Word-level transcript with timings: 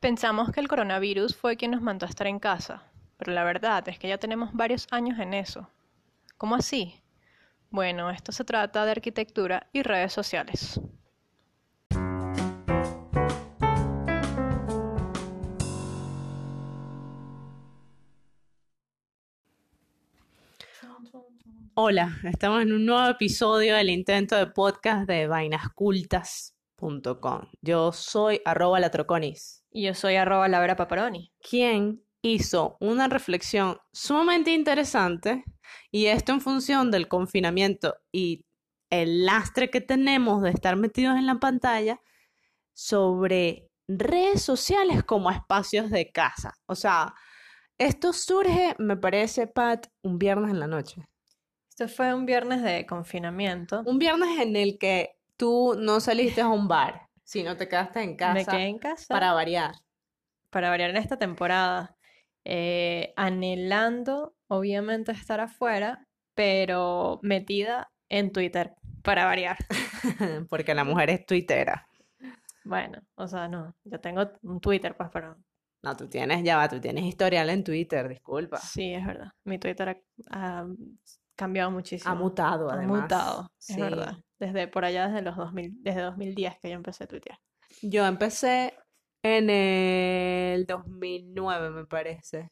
Pensamos 0.00 0.50
que 0.50 0.60
el 0.60 0.68
coronavirus 0.68 1.36
fue 1.36 1.58
quien 1.58 1.72
nos 1.72 1.82
mandó 1.82 2.06
a 2.06 2.08
estar 2.08 2.26
en 2.26 2.38
casa, 2.38 2.82
pero 3.18 3.32
la 3.32 3.44
verdad 3.44 3.86
es 3.86 3.98
que 3.98 4.08
ya 4.08 4.16
tenemos 4.16 4.50
varios 4.54 4.86
años 4.90 5.18
en 5.18 5.34
eso. 5.34 5.68
¿Cómo 6.38 6.54
así? 6.54 6.94
Bueno, 7.68 8.10
esto 8.10 8.32
se 8.32 8.44
trata 8.44 8.86
de 8.86 8.92
arquitectura 8.92 9.68
y 9.74 9.82
redes 9.82 10.14
sociales. 10.14 10.80
Hola, 21.74 22.16
estamos 22.24 22.62
en 22.62 22.72
un 22.72 22.86
nuevo 22.86 23.06
episodio 23.06 23.76
del 23.76 23.90
intento 23.90 24.34
de 24.36 24.46
podcast 24.46 25.06
de 25.06 25.28
Yo 27.60 27.92
soy 27.92 28.40
arroba 28.44 28.80
latroconis. 28.80 29.64
Y 29.70 29.84
yo 29.84 29.94
soy 29.94 30.16
arroba 30.16 30.48
Laura 30.48 30.76
Paparoni. 30.76 31.32
Quien 31.40 32.02
hizo 32.22 32.76
una 32.80 33.08
reflexión 33.08 33.78
sumamente 33.92 34.52
interesante 34.52 35.44
y 35.90 36.06
esto 36.06 36.32
en 36.32 36.40
función 36.40 36.90
del 36.90 37.08
confinamiento 37.08 37.96
y 38.12 38.44
el 38.90 39.24
lastre 39.24 39.70
que 39.70 39.80
tenemos 39.80 40.42
de 40.42 40.50
estar 40.50 40.76
metidos 40.76 41.16
en 41.16 41.26
la 41.26 41.36
pantalla 41.36 42.00
sobre 42.74 43.68
redes 43.88 44.42
sociales 44.42 45.04
como 45.04 45.30
espacios 45.30 45.90
de 45.90 46.10
casa. 46.10 46.54
O 46.66 46.74
sea, 46.74 47.14
esto 47.78 48.12
surge, 48.12 48.74
me 48.78 48.96
parece, 48.96 49.46
Pat, 49.46 49.86
un 50.02 50.18
viernes 50.18 50.50
en 50.50 50.60
la 50.60 50.66
noche. 50.66 51.06
Esto 51.70 51.88
fue 51.88 52.12
un 52.14 52.26
viernes 52.26 52.62
de 52.62 52.84
confinamiento. 52.86 53.82
Un 53.86 53.98
viernes 53.98 54.38
en 54.40 54.56
el 54.56 54.78
que 54.78 55.19
tú 55.40 55.74
no 55.78 56.00
saliste 56.00 56.42
a 56.42 56.48
un 56.48 56.68
bar, 56.68 57.08
sino 57.24 57.56
te 57.56 57.66
quedaste 57.66 58.02
en 58.02 58.16
casa. 58.16 58.34
Me 58.34 58.44
quedé 58.44 58.66
en 58.66 58.78
casa. 58.78 59.06
Para 59.08 59.32
variar. 59.32 59.74
Para 60.50 60.68
variar 60.68 60.90
en 60.90 60.98
esta 60.98 61.16
temporada. 61.16 61.96
Eh, 62.44 63.12
anhelando, 63.16 64.34
obviamente, 64.48 65.12
estar 65.12 65.40
afuera, 65.40 66.06
pero 66.34 67.20
metida 67.22 67.90
en 68.10 68.32
Twitter, 68.32 68.74
para 69.02 69.24
variar. 69.24 69.56
Porque 70.50 70.74
la 70.74 70.84
mujer 70.84 71.10
es 71.10 71.24
twittera. 71.26 71.86
Bueno, 72.64 73.00
o 73.14 73.26
sea, 73.26 73.48
no, 73.48 73.74
yo 73.84 74.00
tengo 74.00 74.30
un 74.42 74.60
Twitter, 74.60 74.94
pues, 74.96 75.08
pero... 75.12 75.36
No, 75.82 75.96
tú 75.96 76.08
tienes, 76.08 76.44
ya 76.44 76.58
va, 76.58 76.68
tú 76.68 76.78
tienes 76.78 77.04
historial 77.04 77.48
en 77.48 77.64
Twitter, 77.64 78.06
disculpa. 78.08 78.58
Sí, 78.58 78.92
es 78.92 79.06
verdad. 79.06 79.32
Mi 79.44 79.58
Twitter 79.58 80.02
ha, 80.30 80.60
ha 80.60 80.66
cambiado 81.34 81.70
muchísimo. 81.70 82.10
Ha 82.12 82.14
mutado, 82.14 82.70
además. 82.70 82.98
Ha 82.98 83.02
mutado, 83.02 83.50
es 83.58 83.66
Sí. 83.74 83.80
verdad. 83.80 84.14
Desde 84.40 84.66
por 84.68 84.84
allá, 84.84 85.06
desde 85.08 85.22
los 85.22 85.36
2000, 85.36 85.74
desde 85.82 86.00
2010 86.00 86.58
que 86.60 86.70
yo 86.70 86.74
empecé 86.76 87.04
a 87.04 87.08
tuitear. 87.08 87.38
Yo 87.82 88.04
empecé 88.06 88.74
en 89.22 89.50
el 89.50 90.66
2009, 90.66 91.70
me 91.70 91.84
parece. 91.86 92.50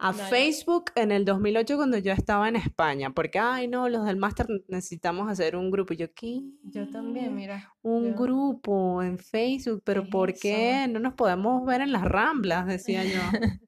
A 0.00 0.10
No, 0.10 0.18
Facebook 0.18 0.86
en 0.96 1.12
el 1.12 1.24
2008 1.24 1.76
cuando 1.76 1.96
yo 1.98 2.12
estaba 2.12 2.48
en 2.48 2.56
España, 2.56 3.10
porque, 3.10 3.38
ay, 3.38 3.68
no, 3.68 3.88
los 3.88 4.04
del 4.04 4.16
máster 4.16 4.46
necesitamos 4.68 5.30
hacer 5.30 5.54
un 5.54 5.70
grupo. 5.70 5.94
Y 5.94 5.96
yo, 5.98 6.12
¿qué? 6.12 6.40
Yo 6.64 6.88
también, 6.90 7.34
mira. 7.34 7.72
Un 7.82 8.08
yo- 8.10 8.14
grupo 8.16 9.02
en 9.02 9.18
Facebook, 9.18 9.82
pero 9.84 10.02
¿Qué 10.02 10.08
es 10.08 10.12
¿por 10.12 10.34
qué 10.34 10.82
eso? 10.84 10.92
no 10.92 10.98
nos 10.98 11.14
podemos 11.14 11.64
ver 11.64 11.80
en 11.82 11.92
las 11.92 12.02
ramblas? 12.02 12.66
Decía 12.66 13.04
yo. 13.04 13.20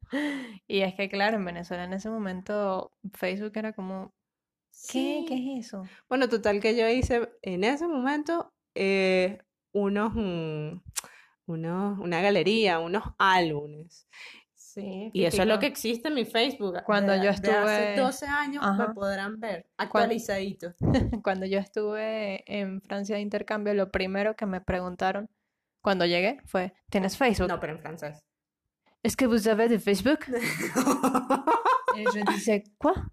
Y 0.68 0.80
es 0.82 0.94
que, 0.94 1.08
claro, 1.08 1.36
en 1.36 1.44
Venezuela 1.44 1.82
en 1.84 1.92
ese 1.92 2.08
momento 2.10 2.92
Facebook 3.14 3.52
era 3.56 3.72
como, 3.72 4.12
¿qué? 4.90 5.24
¿Qué 5.28 5.34
Sí. 5.36 5.58
es 5.58 5.66
eso? 5.66 5.84
Bueno, 6.08 6.28
total 6.28 6.60
que 6.60 6.76
yo 6.76 6.88
hice 6.88 7.28
en 7.42 7.64
ese 7.64 7.86
momento 7.86 8.52
eh, 8.74 9.38
unos, 9.72 10.12
mm, 10.14 10.80
unos, 11.46 11.98
una 11.98 12.20
galería, 12.20 12.78
unos 12.78 13.04
álbumes. 13.18 14.06
Sí, 14.54 15.10
Y 15.14 15.24
eso 15.24 15.40
es 15.40 15.48
lo 15.48 15.58
que 15.58 15.66
existe 15.66 16.08
en 16.08 16.14
mi 16.14 16.26
Facebook. 16.26 16.82
Cuando 16.84 17.12
de- 17.12 17.18
yo 17.18 17.24
de 17.24 17.28
hace 17.30 17.46
estuve- 17.92 17.96
12 17.96 18.26
años 18.26 18.62
me 18.62 18.84
Ajá. 18.84 18.92
podrán 18.92 19.40
ver 19.40 19.66
actualizadito. 19.78 20.74
Cuando 21.24 21.46
yo 21.46 21.58
estuve 21.58 22.44
en 22.46 22.82
Francia 22.82 23.16
de 23.16 23.22
intercambio, 23.22 23.72
lo 23.72 23.90
primero 23.90 24.36
que 24.36 24.44
me 24.44 24.60
preguntaron 24.60 25.30
cuando 25.80 26.04
llegué 26.04 26.40
fue, 26.44 26.74
¿tienes 26.90 27.16
Facebook? 27.16 27.48
No, 27.48 27.58
pero 27.60 27.72
en 27.72 27.78
francés. 27.78 28.22
¿Es 29.02 29.16
que 29.16 29.26
vous 29.26 29.46
avez 29.46 29.70
de 29.70 29.78
Facebook? 29.78 30.18
Y 31.96 32.04
yo 32.04 32.22
dije, 32.30 32.64
¿cuál? 32.76 33.10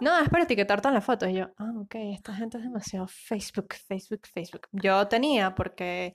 No, 0.00 0.18
es 0.18 0.28
para 0.28 0.44
etiquetarte 0.44 0.88
en 0.88 0.94
la 0.94 1.00
foto. 1.00 1.28
Y 1.28 1.34
yo, 1.34 1.50
ah, 1.58 1.72
ok, 1.78 1.94
esta 2.14 2.34
gente 2.34 2.58
es 2.58 2.64
demasiado 2.64 3.06
Facebook, 3.08 3.74
Facebook, 3.74 4.26
Facebook. 4.32 4.66
Yo 4.72 5.06
tenía 5.08 5.54
porque 5.54 6.14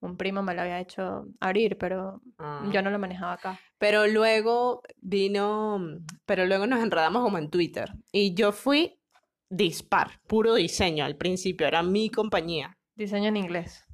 un 0.00 0.16
primo 0.16 0.42
me 0.42 0.54
lo 0.54 0.62
había 0.62 0.80
hecho 0.80 1.26
abrir, 1.40 1.76
pero 1.78 2.22
Ah. 2.38 2.66
yo 2.72 2.80
no 2.82 2.90
lo 2.90 2.98
manejaba 2.98 3.32
acá. 3.34 3.60
Pero 3.78 4.06
luego 4.06 4.82
vino, 4.96 5.78
pero 6.26 6.46
luego 6.46 6.66
nos 6.66 6.82
enredamos 6.82 7.22
como 7.22 7.38
en 7.38 7.50
Twitter. 7.50 7.92
Y 8.12 8.34
yo 8.34 8.52
fui 8.52 8.98
dispar, 9.50 10.20
puro 10.26 10.54
diseño 10.54 11.04
al 11.04 11.16
principio, 11.16 11.66
era 11.66 11.82
mi 11.82 12.08
compañía. 12.10 12.76
Diseño 12.96 13.28
en 13.28 13.36
inglés. 13.36 13.84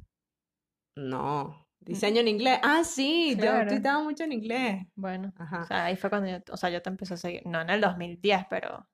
No, 0.97 1.67
diseño 1.81 2.21
en 2.21 2.29
inglés. 2.29 2.59
Ah, 2.63 2.83
sí, 2.85 3.35
yo 3.37 3.43
Claro. 3.43 3.71
tuiteaba 3.71 4.03
mucho 4.03 4.25
en 4.25 4.33
inglés. 4.33 4.87
Bueno, 4.95 5.33
Ajá. 5.37 5.63
o 5.63 5.65
sea, 5.67 5.85
ahí 5.87 5.97
fue 5.97 6.11
cuando 6.11 6.29
yo, 6.31 6.39
o 6.53 6.57
sea, 6.57 6.71
yo 6.71 6.81
te 6.83 6.91
empecé 6.91 7.15
a 7.15 7.17
seguir. 7.19 7.43
No 7.47 7.61
en 7.61 7.71
el 7.71 7.81
2010, 7.81 8.47
pero 8.49 8.89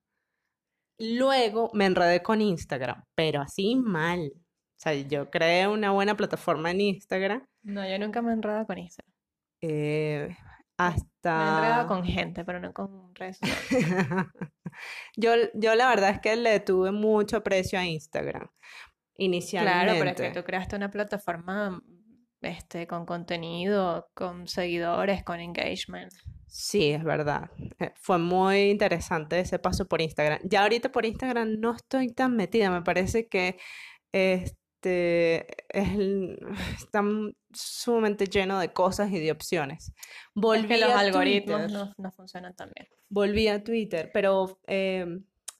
Luego 1.02 1.70
me 1.74 1.86
enredé 1.86 2.22
con 2.22 2.40
Instagram, 2.40 3.04
pero 3.14 3.40
así 3.40 3.76
mal. 3.76 4.32
O 4.34 4.80
sea, 4.82 4.94
yo 4.94 5.30
creé 5.30 5.68
una 5.68 5.90
buena 5.92 6.16
plataforma 6.16 6.70
en 6.70 6.80
Instagram 6.80 7.46
no, 7.64 7.88
yo 7.88 7.98
nunca 7.98 8.20
me 8.22 8.30
he 8.30 8.34
enredado 8.34 8.66
con 8.66 8.78
Instagram. 8.78 9.12
eh, 9.60 10.28
Me 10.28 11.44
he 11.44 11.48
enredado 11.48 11.82
hasta... 11.82 11.86
con 11.86 12.04
gente, 12.04 12.44
pero 12.44 12.58
no 12.60 12.72
con 12.72 13.14
redes 13.14 13.38
sociales. 13.38 13.68
Yo, 15.16 15.32
yo 15.54 15.74
la 15.74 15.88
verdad 15.88 16.10
es 16.10 16.20
que 16.20 16.34
le 16.34 16.58
tuve 16.58 16.90
mucho 16.92 17.36
aprecio 17.36 17.78
a 17.78 17.84
Instagram 17.84 18.48
Claro, 19.62 19.92
pero 19.98 20.10
es 20.10 20.16
que 20.16 20.26
inicialmente. 20.26 20.30
tú 20.32 20.42
creaste 20.44 20.76
una 20.76 20.90
plataforma 20.90 21.80
este, 22.40 22.86
con 22.86 23.06
contenido, 23.06 24.08
con 24.14 24.48
seguidores, 24.48 25.22
con 25.22 25.40
engagement. 25.40 26.12
Sí, 26.54 26.90
es 26.90 27.02
verdad. 27.02 27.50
Eh, 27.78 27.92
Fue 27.96 28.18
muy 28.18 28.70
interesante 28.70 29.40
ese 29.40 29.58
paso 29.58 29.86
por 29.88 30.02
Instagram. 30.02 30.38
Ya 30.44 30.62
ahorita 30.62 30.92
por 30.92 31.06
Instagram 31.06 31.58
no 31.60 31.74
estoy 31.74 32.12
tan 32.12 32.36
metida. 32.36 32.70
Me 32.70 32.82
parece 32.82 33.26
que 33.26 33.58
este 34.12 35.46
es 35.70 35.88
el- 35.94 36.38
está 36.78 37.02
sumamente 37.54 38.26
lleno 38.26 38.58
de 38.58 38.70
cosas 38.70 39.10
y 39.12 39.18
de 39.18 39.32
opciones. 39.32 39.88
Es 39.88 39.94
Volví 40.34 40.68
que 40.68 40.76
los 40.78 40.90
a 40.90 40.98
algoritmos 41.00 41.62
Twitter. 41.62 41.78
no, 41.78 41.94
no 41.96 42.12
funcionan 42.12 42.54
tan 42.54 42.70
bien. 42.76 42.86
Volví 43.08 43.48
a 43.48 43.64
Twitter, 43.64 44.10
pero 44.12 44.60
eh, 44.66 45.06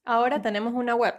Ahora 0.05 0.43
tenemos 0.43 0.75
una 0.75 0.95
web. 0.95 1.15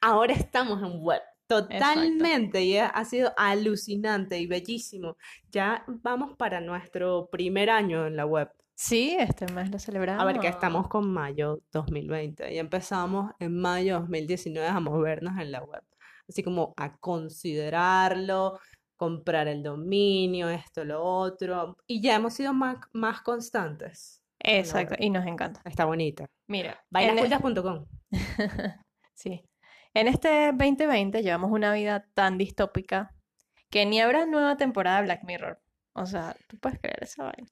ahora 0.00 0.34
estamos 0.34 0.82
en 0.82 1.00
web. 1.00 1.22
Totalmente, 1.46 2.62
y 2.62 2.76
ha 2.78 3.04
sido 3.04 3.32
alucinante 3.36 4.38
y 4.38 4.46
bellísimo. 4.46 5.16
Ya 5.50 5.84
vamos 5.86 6.36
para 6.36 6.60
nuestro 6.60 7.28
primer 7.30 7.70
año 7.70 8.06
en 8.06 8.14
la 8.16 8.24
web. 8.24 8.50
Sí, 8.82 9.14
este 9.20 9.44
mes 9.52 9.70
lo 9.70 9.78
celebramos. 9.78 10.22
A 10.22 10.24
ver, 10.24 10.38
que 10.38 10.48
estamos 10.48 10.88
con 10.88 11.12
mayo 11.12 11.60
2020 11.70 12.54
y 12.54 12.58
empezamos 12.58 13.30
en 13.38 13.60
mayo 13.60 14.00
2019 14.00 14.66
a 14.66 14.80
movernos 14.80 15.38
en 15.38 15.52
la 15.52 15.62
web. 15.62 15.82
Así 16.26 16.42
como 16.42 16.72
a 16.78 16.96
considerarlo, 16.96 18.58
comprar 18.96 19.48
el 19.48 19.62
dominio, 19.62 20.48
esto, 20.48 20.82
lo 20.86 21.04
otro. 21.04 21.76
Y 21.86 22.00
ya 22.00 22.16
hemos 22.16 22.32
sido 22.32 22.54
más, 22.54 22.78
más 22.94 23.20
constantes. 23.20 24.22
Exacto, 24.38 24.94
y 24.98 25.10
nos 25.10 25.26
encanta. 25.26 25.60
Está 25.66 25.84
bonita. 25.84 26.24
Mira, 26.46 26.72
e- 26.72 26.78
Vainascultas.com. 26.88 27.84
Sí. 29.12 29.44
En 29.92 30.08
este 30.08 30.52
2020 30.52 31.22
llevamos 31.22 31.50
una 31.52 31.74
vida 31.74 32.08
tan 32.14 32.38
distópica 32.38 33.14
que 33.68 33.84
ni 33.84 34.00
habrá 34.00 34.24
nueva 34.24 34.56
temporada 34.56 35.00
de 35.00 35.02
Black 35.02 35.24
Mirror. 35.24 35.60
O 35.92 36.06
sea, 36.06 36.34
tú 36.46 36.56
puedes 36.58 36.78
creer 36.80 37.00
esa 37.02 37.24
vaina. 37.24 37.46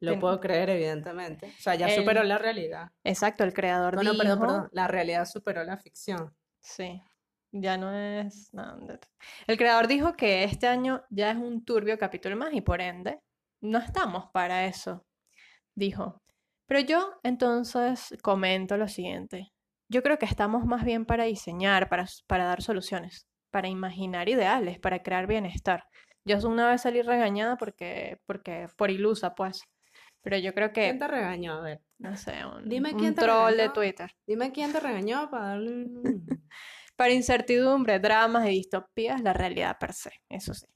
Lo 0.00 0.18
puedo 0.18 0.40
creer, 0.40 0.70
evidentemente. 0.70 1.46
O 1.46 1.60
sea, 1.62 1.74
ya 1.74 1.86
El- 1.88 1.96
superó 2.00 2.22
la 2.24 2.38
realidad. 2.38 2.90
Exacto, 3.02 3.44
el 3.44 3.52
creador 3.52 3.94
Bueno, 3.94 4.12
perdón, 4.16 4.38
dijo- 4.38 4.46
perdón. 4.46 4.68
La 4.72 4.88
realidad 4.88 5.24
superó 5.26 5.64
la 5.64 5.76
ficción. 5.78 6.34
Sí, 6.60 7.02
ya 7.52 7.76
no 7.76 7.94
es... 7.94 8.52
no, 8.52 8.76
El 9.46 9.56
creador 9.58 9.86
dijo 9.86 10.14
que 10.14 10.44
este 10.44 10.66
año 10.66 11.02
ya 11.10 11.30
es 11.30 11.36
un 11.36 11.64
turbio 11.64 11.98
capítulo 11.98 12.36
más 12.36 12.52
y 12.52 12.60
por 12.60 12.80
ende 12.80 13.20
no 13.60 13.78
estamos 13.78 14.30
para 14.32 14.66
eso, 14.66 15.04
dijo. 15.74 16.20
Pero 16.66 16.80
yo 16.80 17.18
entonces 17.22 18.14
comento 18.22 18.76
lo 18.76 18.88
siguiente. 18.88 19.52
Yo 19.90 20.02
creo 20.02 20.18
que 20.18 20.24
estamos 20.26 20.64
más 20.64 20.84
bien 20.84 21.04
para 21.04 21.24
diseñar, 21.24 21.88
para, 21.88 22.06
para 22.26 22.44
dar 22.46 22.62
soluciones, 22.62 23.28
para 23.50 23.68
imaginar 23.68 24.28
ideales, 24.28 24.78
para 24.78 25.02
crear 25.02 25.26
bienestar. 25.26 25.84
Yo 26.26 26.38
una 26.48 26.70
vez 26.70 26.80
salí 26.80 27.02
regañada 27.02 27.58
porque, 27.58 28.18
porque 28.26 28.66
por 28.78 28.90
ilusa, 28.90 29.34
pues. 29.34 29.62
Pero 30.24 30.38
yo 30.38 30.54
creo 30.54 30.72
¿Quién 30.72 30.94
que, 30.94 30.94
te 30.98 31.08
regañó? 31.08 31.54
A 31.58 31.60
ver, 31.62 31.82
no 31.98 32.16
sé, 32.16 32.44
un, 32.46 32.68
Dime 32.68 32.94
un 32.94 32.98
quién 32.98 33.14
te 33.14 33.22
troll 33.22 33.56
de 33.58 33.68
regañó. 33.68 33.72
Twitter. 33.72 34.10
dime 34.26 34.52
quién 34.52 34.72
te 34.72 34.80
regañó 34.80 35.30
para 35.30 35.48
darle. 35.50 35.86
Para 36.96 37.12
incertidumbre, 37.12 37.98
dramas 37.98 38.46
y 38.46 38.50
distopías, 38.50 39.20
la 39.22 39.32
realidad 39.32 39.78
per 39.80 39.92
se, 39.94 40.12
eso 40.28 40.54
sí. 40.54 40.66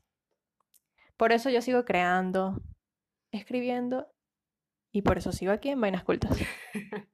Por 1.17 1.33
eso 1.33 1.51
yo 1.51 1.63
sigo 1.63 1.85
creando, 1.85 2.61
escribiendo 3.33 4.09
y 4.93 5.03
por 5.03 5.19
eso 5.19 5.33
sigo 5.33 5.53
aquí 5.53 5.71
en 5.71 5.81
Vainas 5.81 6.05
Cultas. 6.05 6.37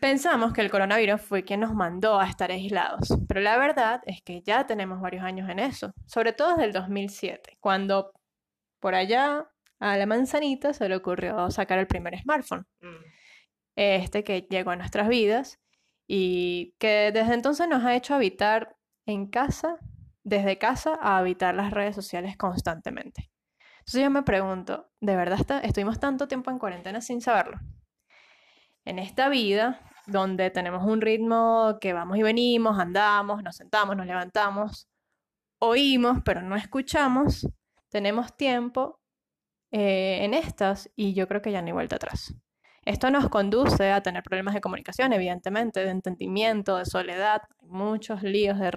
Pensamos 0.00 0.52
que 0.52 0.60
el 0.60 0.70
coronavirus 0.70 1.22
fue 1.22 1.44
quien 1.44 1.60
nos 1.60 1.74
mandó 1.74 2.20
a 2.20 2.26
estar 2.28 2.50
aislados, 2.50 3.08
pero 3.28 3.40
la 3.40 3.56
verdad 3.58 4.02
es 4.06 4.22
que 4.22 4.42
ya 4.42 4.66
tenemos 4.66 5.00
varios 5.00 5.24
años 5.24 5.48
en 5.50 5.58
eso, 5.58 5.92
sobre 6.06 6.34
todo 6.34 6.50
desde 6.50 6.64
el 6.64 6.72
2007, 6.72 7.56
cuando 7.60 8.12
por 8.80 8.94
allá 8.94 9.50
a 9.80 9.96
la 9.96 10.06
manzanita 10.06 10.72
se 10.72 10.88
le 10.88 10.96
ocurrió 10.96 11.50
sacar 11.50 11.78
el 11.78 11.86
primer 11.86 12.18
smartphone, 12.18 12.66
este 13.76 14.24
que 14.24 14.46
llegó 14.48 14.70
a 14.70 14.76
nuestras 14.76 15.08
vidas 15.08 15.60
y 16.06 16.74
que 16.78 17.10
desde 17.12 17.34
entonces 17.34 17.68
nos 17.68 17.82
ha 17.84 17.94
hecho 17.96 18.14
habitar 18.14 18.76
en 19.06 19.26
casa, 19.26 19.76
desde 20.22 20.58
casa 20.58 20.98
a 21.00 21.18
habitar 21.18 21.54
las 21.54 21.72
redes 21.72 21.94
sociales 21.94 22.36
constantemente. 22.36 23.30
Entonces 23.80 24.02
yo 24.02 24.10
me 24.10 24.22
pregunto, 24.22 24.90
¿de 25.00 25.16
verdad 25.16 25.38
está- 25.40 25.60
estuvimos 25.60 26.00
tanto 26.00 26.28
tiempo 26.28 26.50
en 26.50 26.58
cuarentena 26.58 27.00
sin 27.00 27.20
saberlo? 27.20 27.58
En 28.84 28.98
esta 28.98 29.28
vida, 29.28 29.80
donde 30.06 30.50
tenemos 30.50 30.84
un 30.84 31.00
ritmo 31.00 31.78
que 31.80 31.92
vamos 31.92 32.16
y 32.18 32.22
venimos, 32.22 32.78
andamos, 32.78 33.42
nos 33.42 33.56
sentamos, 33.56 33.96
nos 33.96 34.06
levantamos, 34.06 34.88
oímos, 35.58 36.18
pero 36.24 36.42
no 36.42 36.56
escuchamos, 36.56 37.46
tenemos 37.88 38.36
tiempo 38.36 39.00
eh, 39.76 40.24
en 40.24 40.34
estas 40.34 40.88
y 40.94 41.14
yo 41.14 41.26
creo 41.26 41.42
que 41.42 41.50
ya 41.50 41.60
no 41.60 41.66
hay 41.66 41.72
vuelta 41.72 41.96
atrás. 41.96 42.32
Esto 42.84 43.10
nos 43.10 43.28
conduce 43.28 43.90
a 43.90 44.04
tener 44.04 44.22
problemas 44.22 44.54
de 44.54 44.60
comunicación, 44.60 45.12
evidentemente, 45.12 45.80
de 45.80 45.90
entendimiento, 45.90 46.76
de 46.76 46.84
soledad, 46.84 47.42
muchos 47.60 48.22
líos 48.22 48.60
de 48.60 48.70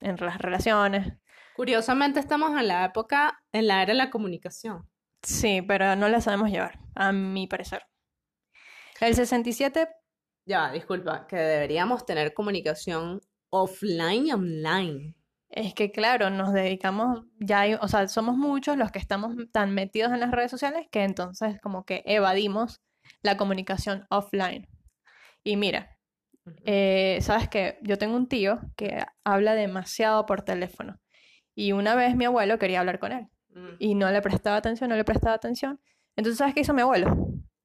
en 0.00 0.16
las 0.16 0.38
relaciones. 0.38 1.12
Curiosamente 1.54 2.18
estamos 2.18 2.58
en 2.58 2.66
la 2.66 2.86
época, 2.86 3.42
en 3.52 3.66
la 3.66 3.82
era 3.82 3.92
de 3.92 3.98
la 3.98 4.08
comunicación. 4.08 4.88
Sí, 5.22 5.60
pero 5.60 5.96
no 5.96 6.08
la 6.08 6.22
sabemos 6.22 6.48
llevar, 6.50 6.78
a 6.94 7.12
mi 7.12 7.46
parecer. 7.46 7.82
El 9.00 9.14
67, 9.14 9.86
Ya, 10.46 10.72
disculpa, 10.72 11.26
que 11.26 11.36
deberíamos 11.36 12.06
tener 12.06 12.32
comunicación 12.32 13.20
offline 13.50 14.28
y 14.28 14.32
online. 14.32 15.14
Es 15.50 15.74
que 15.74 15.90
claro, 15.90 16.30
nos 16.30 16.52
dedicamos, 16.52 17.24
ya 17.40 17.60
hay- 17.60 17.74
o 17.74 17.88
sea, 17.88 18.06
somos 18.08 18.36
muchos 18.36 18.76
los 18.76 18.90
que 18.90 18.98
estamos 18.98 19.34
tan 19.52 19.72
metidos 19.74 20.12
en 20.12 20.20
las 20.20 20.30
redes 20.30 20.50
sociales 20.50 20.86
que 20.90 21.04
entonces 21.04 21.60
como 21.60 21.84
que 21.84 22.02
evadimos 22.06 22.80
la 23.22 23.36
comunicación 23.36 24.06
offline. 24.10 24.66
Y 25.44 25.56
mira, 25.56 25.94
Eh, 26.64 27.18
sabes 27.20 27.46
que 27.50 27.78
yo 27.82 27.98
tengo 27.98 28.16
un 28.16 28.26
tío 28.26 28.58
que 28.74 29.04
habla 29.22 29.54
demasiado 29.54 30.24
por 30.24 30.40
teléfono 30.40 30.98
y 31.54 31.72
una 31.72 31.94
vez 31.94 32.16
mi 32.16 32.24
abuelo 32.24 32.58
quería 32.58 32.80
hablar 32.80 32.98
con 32.98 33.12
él 33.12 33.26
Mm. 33.50 33.68
y 33.78 33.94
no 33.94 34.10
le 34.10 34.22
prestaba 34.22 34.56
atención, 34.56 34.88
no 34.88 34.96
le 34.96 35.04
prestaba 35.04 35.34
atención. 35.34 35.78
Entonces, 36.16 36.38
¿sabes 36.38 36.54
qué 36.54 36.60
hizo 36.60 36.72
mi 36.72 36.80
abuelo? 36.80 37.14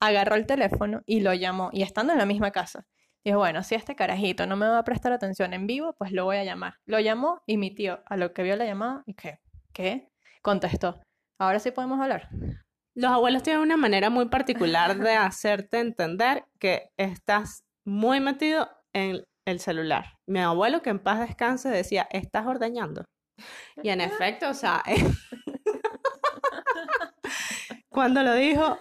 Agarró 0.01 0.35
el 0.35 0.45
teléfono 0.45 1.01
y 1.05 1.21
lo 1.21 1.33
llamó 1.33 1.69
y 1.71 1.81
estando 1.81 2.11
en 2.11 2.19
la 2.19 2.25
misma 2.25 2.51
casa. 2.51 2.85
Dijo, 3.25 3.37
bueno, 3.37 3.63
si 3.63 3.75
este 3.75 3.95
carajito 3.95 4.45
no 4.47 4.57
me 4.57 4.67
va 4.67 4.79
a 4.79 4.83
prestar 4.83 5.13
atención 5.13 5.53
en 5.53 5.65
vivo, 5.65 5.95
pues 5.97 6.11
lo 6.11 6.25
voy 6.25 6.37
a 6.37 6.43
llamar. 6.43 6.75
Lo 6.85 6.99
llamó 6.99 7.41
y 7.45 7.57
mi 7.57 7.73
tío, 7.73 8.01
a 8.05 8.17
lo 8.17 8.33
que 8.33 8.43
vio 8.43 8.57
la 8.57 8.65
llamada, 8.65 9.03
¿y 9.05 9.13
qué? 9.13 9.39
¿Qué? 9.73 10.09
Contestó. 10.41 11.01
Ahora 11.39 11.59
sí 11.59 11.71
podemos 11.71 12.01
hablar. 12.01 12.27
Los 12.95 13.11
abuelos 13.11 13.41
tienen 13.41 13.61
una 13.61 13.77
manera 13.77 14.09
muy 14.09 14.27
particular 14.27 14.97
de 14.97 15.11
hacerte 15.15 15.79
entender 15.79 16.43
que 16.59 16.89
estás 16.97 17.63
muy 17.85 18.19
metido 18.19 18.69
en 18.93 19.23
el 19.45 19.59
celular. 19.59 20.17
Mi 20.27 20.39
abuelo, 20.39 20.81
que 20.81 20.89
en 20.89 20.99
paz 20.99 21.21
descanse, 21.21 21.69
decía, 21.69 22.07
estás 22.11 22.45
ordeñando. 22.45 23.05
Y 23.81 23.89
en 23.89 24.01
efecto, 24.01 24.49
o 24.49 24.53
sea, 24.53 24.83
cuando 27.89 28.21
lo 28.21 28.35
dijo, 28.35 28.77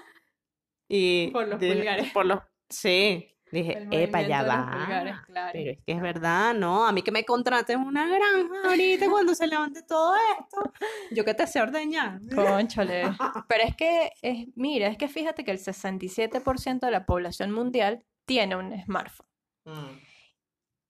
y 0.90 1.30
Por 1.30 1.48
los 1.48 1.58
pulgares. 1.58 2.12
por 2.12 2.26
los, 2.26 2.40
sí, 2.68 3.34
dije, 3.58 3.86
epa, 3.90 4.22
los 4.22 4.30
va. 4.48 4.70
pulgares, 4.72 5.16
claro. 5.26 5.50
Pero 5.52 5.70
es 5.72 5.78
que 5.84 5.92
es 5.92 6.00
verdad, 6.00 6.54
¿no? 6.54 6.86
A 6.86 6.92
mí 6.92 7.02
que 7.02 7.12
me 7.12 7.24
contraten 7.24 7.80
una 7.80 8.06
granja 8.06 8.68
ahorita 8.68 9.10
cuando 9.10 9.34
se 9.34 9.46
levante 9.46 9.82
todo 9.82 10.14
esto, 10.38 10.72
yo 11.10 11.24
que 11.24 11.34
te 11.34 11.46
sé 11.46 11.60
ordeñar. 11.60 12.20
Cónchale. 12.34 13.04
Pero 13.48 13.64
es 13.64 13.76
que, 13.76 14.12
es, 14.22 14.48
mira, 14.54 14.88
es 14.88 14.96
que 14.96 15.08
fíjate 15.08 15.44
que 15.44 15.50
el 15.50 15.58
67% 15.58 16.80
de 16.80 16.90
la 16.90 17.04
población 17.04 17.50
mundial 17.50 18.04
tiene 18.24 18.56
un 18.56 18.72
smartphone. 18.84 19.26
Mm. 19.66 19.98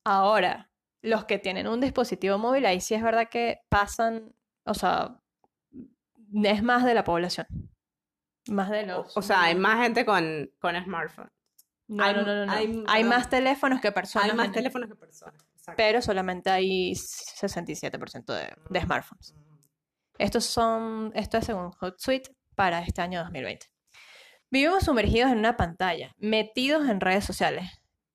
Ahora, 0.05 0.69
los 1.01 1.25
que 1.25 1.39
tienen 1.39 1.67
un 1.67 1.81
dispositivo 1.81 2.37
móvil, 2.37 2.65
ahí 2.65 2.79
sí 2.79 2.93
es 2.95 3.03
verdad 3.03 3.27
que 3.29 3.59
pasan, 3.67 4.33
o 4.65 4.73
sea, 4.73 5.19
es 6.33 6.63
más 6.63 6.85
de 6.85 6.93
la 6.93 7.03
población. 7.03 7.45
Más 8.47 8.69
de 8.69 8.83
O, 8.83 9.03
los... 9.03 9.17
o 9.17 9.21
sea, 9.21 9.43
hay 9.43 9.55
más 9.55 9.81
gente 9.81 10.05
con, 10.05 10.49
con 10.59 10.81
smartphone. 10.81 11.29
No, 11.87 12.03
hay- 12.03 12.13
no, 12.15 12.21
no, 12.23 12.35
no, 12.35 12.45
no. 12.45 12.51
hay- 12.51 12.83
Hay, 12.87 13.03
más 13.03 13.29
teléfonos 13.29 13.81
que 13.81 13.91
personas. 13.91 14.29
Hay 14.29 14.35
más 14.35 14.47
en- 14.47 14.51
teléfonos 14.53 14.89
que 14.89 14.95
personas. 14.95 15.35
Exacto. 15.55 15.73
Pero 15.77 16.01
solamente 16.01 16.49
hay 16.49 16.93
67% 16.95 18.33
de, 18.33 18.53
de 18.69 18.81
smartphones. 18.81 19.33
Estos 20.17 20.45
son, 20.45 21.11
esto 21.15 21.37
es 21.37 21.45
según 21.45 21.71
Hootsuite 21.71 22.35
para 22.55 22.81
este 22.81 23.01
año 23.01 23.19
2020. 23.23 23.67
Vivimos 24.51 24.83
sumergidos 24.83 25.31
en 25.31 25.39
una 25.39 25.57
pantalla, 25.57 26.13
metidos 26.19 26.87
en 26.87 26.99
redes 27.01 27.25
sociales. 27.25 27.69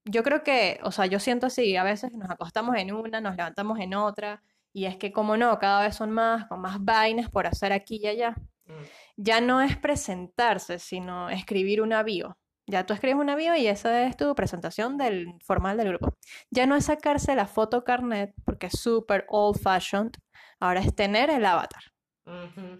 Yo 0.04 0.22
creo 0.22 0.42
que, 0.44 0.78
o 0.84 0.92
sea, 0.92 1.06
yo 1.06 1.18
siento 1.18 1.46
así, 1.46 1.76
a 1.76 1.82
veces 1.82 2.12
nos 2.12 2.30
acostamos 2.30 2.76
en 2.76 2.92
una, 2.92 3.20
nos 3.20 3.36
levantamos 3.36 3.78
en 3.80 3.94
otra, 3.94 4.42
y 4.72 4.84
es 4.86 4.96
que 4.96 5.10
como 5.12 5.36
no, 5.36 5.58
cada 5.58 5.82
vez 5.82 5.96
son 5.96 6.10
más, 6.12 6.46
con 6.46 6.60
más 6.60 6.76
vainas 6.82 7.28
por 7.30 7.46
hacer 7.46 7.72
aquí 7.72 8.00
y 8.02 8.06
allá. 8.06 8.36
Mm. 8.66 8.72
Ya 9.16 9.40
no 9.40 9.60
es 9.60 9.76
presentarse, 9.76 10.78
sino 10.78 11.28
escribir 11.30 11.82
una 11.82 12.02
bio. 12.04 12.38
Ya 12.68 12.84
tú 12.86 12.92
escribes 12.94 13.16
una 13.18 13.34
bio 13.34 13.56
y 13.56 13.66
esa 13.66 14.04
es 14.06 14.16
tu 14.16 14.34
presentación 14.34 14.96
del 14.98 15.34
formal 15.44 15.76
del 15.78 15.88
grupo. 15.88 16.16
Ya 16.50 16.66
no 16.66 16.76
es 16.76 16.84
sacarse 16.84 17.34
la 17.34 17.46
foto 17.46 17.82
carnet, 17.82 18.34
porque 18.44 18.66
es 18.66 18.78
súper 18.78 19.24
old 19.28 19.58
fashioned. 19.60 20.12
Ahora 20.60 20.80
es 20.80 20.94
tener 20.94 21.30
el 21.30 21.44
avatar 21.46 21.82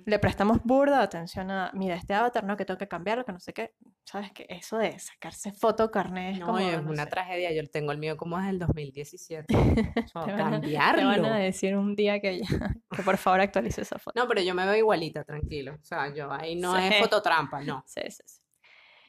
le 0.05 0.19
prestamos 0.19 0.59
burda 0.63 1.01
atención 1.01 1.51
a, 1.51 1.71
mira, 1.73 1.95
este 1.95 2.13
avatar, 2.13 2.45
no, 2.45 2.55
que 2.59 2.67
tengo 2.67 2.77
que 2.77 2.87
cambiarlo, 2.87 3.25
que 3.25 3.33
no 3.33 3.41
sé 3.41 3.55
qué. 3.55 3.73
¿Sabes 4.05 4.31
qué? 4.33 4.45
Eso 4.51 4.77
de 4.77 4.99
sacarse 4.99 5.53
foto 5.53 5.91
carnet 5.91 6.35
es 6.35 6.41
No, 6.41 6.47
como, 6.49 6.59
es 6.59 6.83
no 6.83 6.91
una 6.91 7.05
sé, 7.05 7.11
tragedia. 7.11 7.51
Yo 7.53 7.67
tengo 7.71 7.93
el 7.93 7.97
mío 7.97 8.19
como 8.19 8.37
desde 8.37 8.51
el 8.51 8.59
2017. 8.59 9.47
O 10.05 10.09
sea, 10.09 10.25
te 10.25 10.33
van, 10.33 10.53
a, 10.55 10.61
te 10.61 10.77
van 10.77 10.95
cambiarlo. 10.97 11.29
a 11.29 11.37
decir 11.39 11.75
un 11.77 11.97
día 11.97 12.21
que, 12.21 12.41
ya- 12.41 12.47
que 12.95 13.03
por 13.03 13.17
favor 13.17 13.41
actualice 13.41 13.81
esa 13.81 13.99
foto. 13.99 14.21
No, 14.21 14.29
pero 14.29 14.43
yo 14.43 14.55
me 14.55 14.67
veo 14.67 14.75
igualita, 14.77 15.25
tranquilo. 15.25 15.77
O 15.81 15.85
sea, 15.85 16.13
yo 16.15 16.31
ahí 16.31 16.55
no 16.55 16.77
Sí. 16.77 16.83
es 16.91 16.99
fototrampa, 16.99 17.63
no. 17.63 17.83
Sí, 17.87 18.03
sí, 18.11 18.23
sí. 18.27 18.41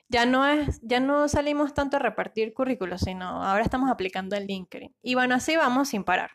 Ya 0.10 0.26
no 0.26 0.46
es, 0.48 0.80
ya 0.82 1.00
no 1.00 1.28
salimos 1.28 1.74
tanto 1.74 1.98
a 1.98 2.00
repartir 2.00 2.54
currículos, 2.54 3.02
sino 3.02 3.44
ahora 3.44 3.64
estamos 3.64 3.92
aplicando 3.92 4.36
el 4.36 4.48
LinkedIn. 4.48 4.96
Y 5.04 5.14
bueno, 5.16 5.36
así 5.36 5.56
vamos 5.56 5.90
sin 5.90 6.04
parar. 6.04 6.32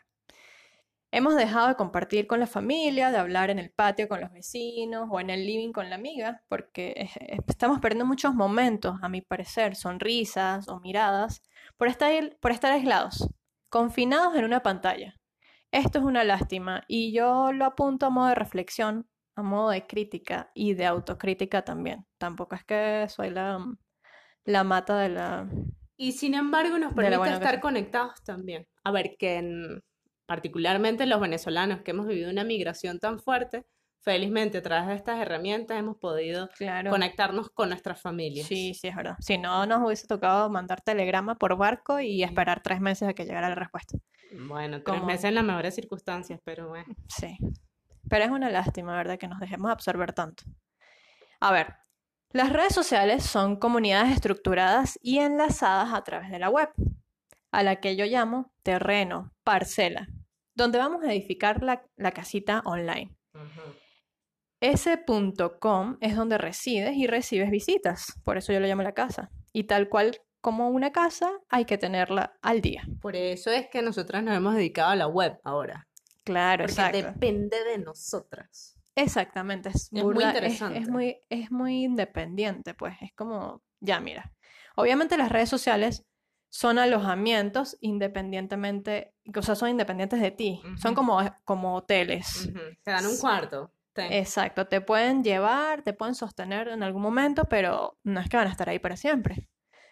Hemos 1.11 1.35
dejado 1.35 1.69
de 1.69 1.75
compartir 1.75 2.27
con 2.27 2.39
la 2.41 2.47
familia, 2.47 3.09
de 3.09 3.17
hablar 3.17 3.49
en 3.49 3.59
el 3.59 3.71
patio 3.71 4.09
con 4.09 4.19
los 4.21 4.31
vecinos 4.33 5.07
o 5.09 5.19
en 5.19 5.29
el 5.29 5.45
living 5.45 5.71
con 5.71 5.89
la 5.89 5.95
amiga, 5.95 6.43
porque 6.49 7.09
estamos 7.47 7.79
perdiendo 7.79 8.05
muchos 8.05 8.33
momentos, 8.35 8.97
a 9.01 9.07
mi 9.09 9.21
parecer, 9.21 9.75
sonrisas 9.75 10.67
o 10.67 10.79
miradas, 10.81 11.41
por 11.77 11.87
estar, 11.87 12.11
por 12.41 12.51
estar 12.51 12.73
aislados, 12.73 13.29
confinados 13.69 14.35
en 14.35 14.45
una 14.45 14.61
pantalla. 14.61 15.15
Esto 15.71 15.99
es 15.99 16.05
una 16.05 16.23
lástima 16.23 16.83
y 16.87 17.13
yo 17.13 17.51
lo 17.53 17.65
apunto 17.65 18.05
a 18.05 18.09
modo 18.09 18.27
de 18.27 18.35
reflexión, 18.35 19.07
a 19.35 19.41
modo 19.43 19.69
de 19.69 19.85
crítica 19.85 20.51
y 20.53 20.73
de 20.73 20.85
autocrítica 20.85 21.63
también. 21.63 22.05
Tampoco 22.17 22.55
es 22.55 22.63
que 22.63 23.05
soy 23.09 23.29
la, 23.31 23.59
la 24.45 24.63
mata 24.63 24.97
de 24.99 25.09
la... 25.09 25.47
Y 25.97 26.11
sin 26.13 26.33
embargo 26.33 26.77
nos 26.77 26.93
permite 26.93 27.33
estar 27.33 27.59
conectados 27.59 28.21
también. 28.23 28.67
A 28.83 28.91
ver, 28.91 29.15
que 29.17 29.35
en- 29.37 29.81
particularmente 30.25 31.05
los 31.05 31.19
venezolanos 31.19 31.81
que 31.81 31.91
hemos 31.91 32.07
vivido 32.07 32.31
una 32.31 32.43
migración 32.43 32.99
tan 32.99 33.19
fuerte, 33.19 33.65
felizmente 34.01 34.57
a 34.59 34.61
través 34.61 34.87
de 34.87 34.95
estas 34.95 35.19
herramientas 35.19 35.77
hemos 35.79 35.97
podido 35.97 36.47
Claro. 36.57 36.91
conectarnos 36.91 37.49
con 37.49 37.69
nuestras 37.69 38.01
familias. 38.01 38.47
Sí, 38.47 38.73
sí, 38.73 38.87
es 38.87 38.95
verdad. 38.95 39.15
Si 39.19 39.37
no, 39.37 39.65
nos 39.65 39.81
hubiese 39.85 40.05
tocado 40.07 40.49
mandar 40.49 40.81
telegrama 40.81 41.35
por 41.35 41.57
barco 41.57 41.99
y 41.99 42.23
esperar 42.23 42.61
tres 42.61 42.81
meses 42.81 43.07
a 43.07 43.13
que 43.13 43.25
llegara 43.25 43.49
la 43.49 43.55
respuesta. 43.55 43.97
Bueno, 44.47 44.81
tres 44.83 44.97
Como- 44.97 45.05
meses 45.07 45.25
en 45.25 45.35
las 45.35 45.43
mejores 45.43 45.73
circunstancias, 45.75 46.39
pero 46.43 46.67
bueno. 46.69 46.93
Sí. 47.07 47.37
Pero 48.09 48.25
es 48.25 48.31
una 48.31 48.49
lástima, 48.49 48.95
¿verdad? 48.95 49.17
Que 49.17 49.27
nos 49.27 49.39
dejemos 49.39 49.71
absorber 49.71 50.13
tanto. 50.13 50.43
A 51.39 51.51
ver, 51.51 51.75
las 52.31 52.51
redes 52.51 52.73
sociales 52.73 53.23
son 53.23 53.57
comunidades 53.57 54.11
estructuradas 54.11 54.99
y 55.01 55.19
enlazadas 55.19 55.93
a 55.93 56.03
través 56.03 56.29
de 56.29 56.39
la 56.39 56.49
web, 56.49 56.69
a 57.51 57.63
la 57.63 57.77
que 57.77 57.95
yo 57.95 58.05
llamo 58.05 58.51
terreno, 58.63 59.33
parcela, 59.43 60.07
donde 60.53 60.77
vamos 60.77 61.03
a 61.03 61.13
edificar 61.13 61.63
la, 61.63 61.83
la 61.95 62.11
casita 62.11 62.61
online. 62.65 63.15
Ese 64.61 64.97
punto 64.97 65.59
.com 65.59 65.97
es 66.01 66.15
donde 66.15 66.37
resides 66.37 66.95
y 66.95 67.07
recibes 67.07 67.51
visitas, 67.51 68.19
por 68.23 68.37
eso 68.37 68.51
yo 68.51 68.59
lo 68.59 68.67
llamo 68.67 68.83
la 68.83 68.93
casa. 68.93 69.29
Y 69.53 69.65
tal 69.65 69.89
cual 69.89 70.17
como 70.41 70.69
una 70.69 70.91
casa, 70.91 71.31
hay 71.49 71.65
que 71.65 71.77
tenerla 71.77 72.37
al 72.41 72.61
día. 72.61 72.83
Por 73.01 73.15
eso 73.15 73.49
es 73.49 73.67
que 73.67 73.81
nosotras 73.81 74.21
nos 74.21 74.35
hemos 74.35 74.53
dedicado 74.55 74.91
a 74.91 74.95
la 74.95 75.07
web 75.07 75.39
ahora. 75.43 75.87
Claro, 76.25 76.63
Porque 76.63 76.73
exacto. 76.73 76.97
depende 76.97 77.63
de 77.63 77.77
nosotras. 77.77 78.77
Exactamente, 78.95 79.69
es, 79.69 79.89
Es 79.93 80.03
muy 80.03 80.15
burda- 80.15 80.27
interesante. 80.29 80.79
Es, 80.79 80.89
muy, 80.89 81.17
es 81.29 81.51
muy 81.51 81.83
independiente, 81.83 82.73
pues 82.73 82.95
es 83.01 83.13
como, 83.13 83.61
ya 83.79 83.99
mira, 83.99 84.33
obviamente 84.75 85.17
las 85.17 85.31
redes 85.31 85.49
sociales 85.49 86.05
son 86.49 86.79
alojamientos 86.79 87.77
independientemente, 87.81 89.13
o 89.35 89.41
sea, 89.41 89.55
son 89.55 89.69
independientes 89.69 90.21
de 90.21 90.31
ti, 90.31 90.61
son 90.77 90.95
como, 90.95 91.19
como 91.43 91.75
hoteles. 91.75 92.49
Te 92.83 92.91
dan 92.91 93.05
un 93.05 93.17
cuarto. 93.17 93.71
Exacto, 93.97 94.67
te 94.67 94.81
pueden 94.81 95.23
llevar, 95.23 95.81
te 95.81 95.93
pueden 95.93 96.15
sostener 96.15 96.67
en 96.69 96.83
algún 96.83 97.01
momento, 97.01 97.45
pero 97.45 97.97
no 98.03 98.19
es 98.19 98.29
que 98.29 98.37
van 98.37 98.47
a 98.47 98.51
estar 98.51 98.69
ahí 98.69 98.79
para 98.79 98.97
siempre. 98.97 99.47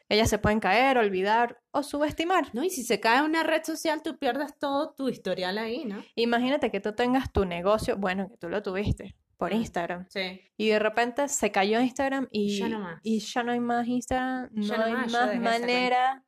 Ellas 0.10 0.30
se 0.30 0.38
pueden 0.38 0.60
caer, 0.60 0.98
olvidar 0.98 1.60
o 1.72 1.82
subestimar. 1.82 2.54
No, 2.54 2.64
y 2.64 2.70
si 2.70 2.84
se 2.84 3.00
cae 3.00 3.24
una 3.24 3.42
red 3.44 3.64
social, 3.64 4.02
tú 4.04 4.18
pierdes 4.20 4.58
todo 4.60 4.94
tu 4.94 5.10
historial 5.10 5.58
ahí, 5.58 5.86
¿no? 5.86 6.04
Imagínate 6.16 6.70
que 6.72 6.80
tú 6.82 6.94
tengas 6.94 7.32
tu 7.32 7.46
negocio, 7.46 7.98
bueno, 7.98 8.30
que 8.30 8.38
tú 8.38 8.50
lo 8.50 8.62
tuviste 8.62 9.16
por 9.38 9.52
Mm. 9.54 9.58
Instagram. 9.58 10.06
Sí. 10.10 10.42
Y 10.58 10.70
de 10.70 10.80
repente 10.80 11.28
se 11.28 11.52
cayó 11.52 11.80
Instagram 11.82 12.28
y 12.32 12.60
Ya 12.60 12.70
no 12.70 12.80
más. 12.80 13.00
y 13.04 13.20
ya 13.20 13.44
no 13.44 13.52
hay 13.54 13.60
más 13.60 13.88
Instagram, 13.88 14.50
no 14.52 14.62
Ya 14.64 14.78
no 14.78 14.84
hay 14.84 14.94
más, 14.94 15.40
manera, 15.40 16.24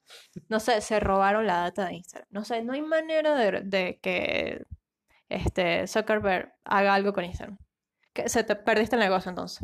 no 0.49 0.59
sé, 0.59 0.81
se 0.81 0.99
robaron 0.99 1.45
la 1.45 1.57
data 1.57 1.85
de 1.85 1.93
Instagram. 1.95 2.27
No 2.31 2.43
sé, 2.43 2.63
no 2.63 2.73
hay 2.73 2.81
manera 2.81 3.35
de, 3.35 3.61
de 3.61 3.99
que 4.01 4.63
este 5.29 5.87
Zuckerberg 5.87 6.53
haga 6.63 6.93
algo 6.93 7.13
con 7.13 7.25
Instagram. 7.25 7.57
Que 8.15 8.29
se 8.29 8.43
te 8.45 8.55
perdiste 8.55 8.95
el 8.95 9.01
negocio 9.01 9.29
entonces. 9.29 9.59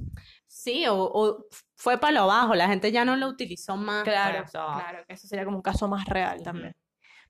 Sí, 0.45 0.85
o, 0.87 0.95
o 0.97 1.45
fue 1.75 1.97
para 1.97 2.11
lo 2.13 2.27
bajo, 2.27 2.53
la 2.53 2.67
gente 2.67 2.91
ya 2.91 3.05
no 3.05 3.15
lo 3.15 3.27
utilizó 3.27 3.77
más. 3.77 4.03
Claro, 4.03 4.39
pues, 4.43 4.55
o- 4.55 4.73
claro, 4.73 5.05
que 5.07 5.13
eso 5.13 5.27
sería 5.27 5.45
como 5.45 5.57
un 5.57 5.63
caso 5.63 5.87
más 5.87 6.05
real 6.05 6.43
también. 6.43 6.75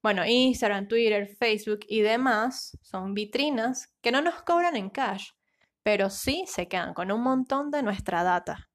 Bueno, 0.02 0.26
Instagram, 0.26 0.88
Twitter, 0.88 1.28
Facebook 1.40 1.82
y 1.88 2.02
demás 2.02 2.76
son 2.82 3.14
vitrinas 3.14 3.94
que 4.02 4.12
no 4.12 4.22
nos 4.22 4.42
cobran 4.42 4.76
en 4.76 4.90
cash, 4.90 5.30
pero 5.84 6.10
sí 6.10 6.44
se 6.48 6.68
quedan 6.68 6.94
con 6.96 7.12
un 7.12 7.22
montón 7.22 7.70
de 7.72 7.84
nuestra 7.84 8.24
data. 8.24 8.70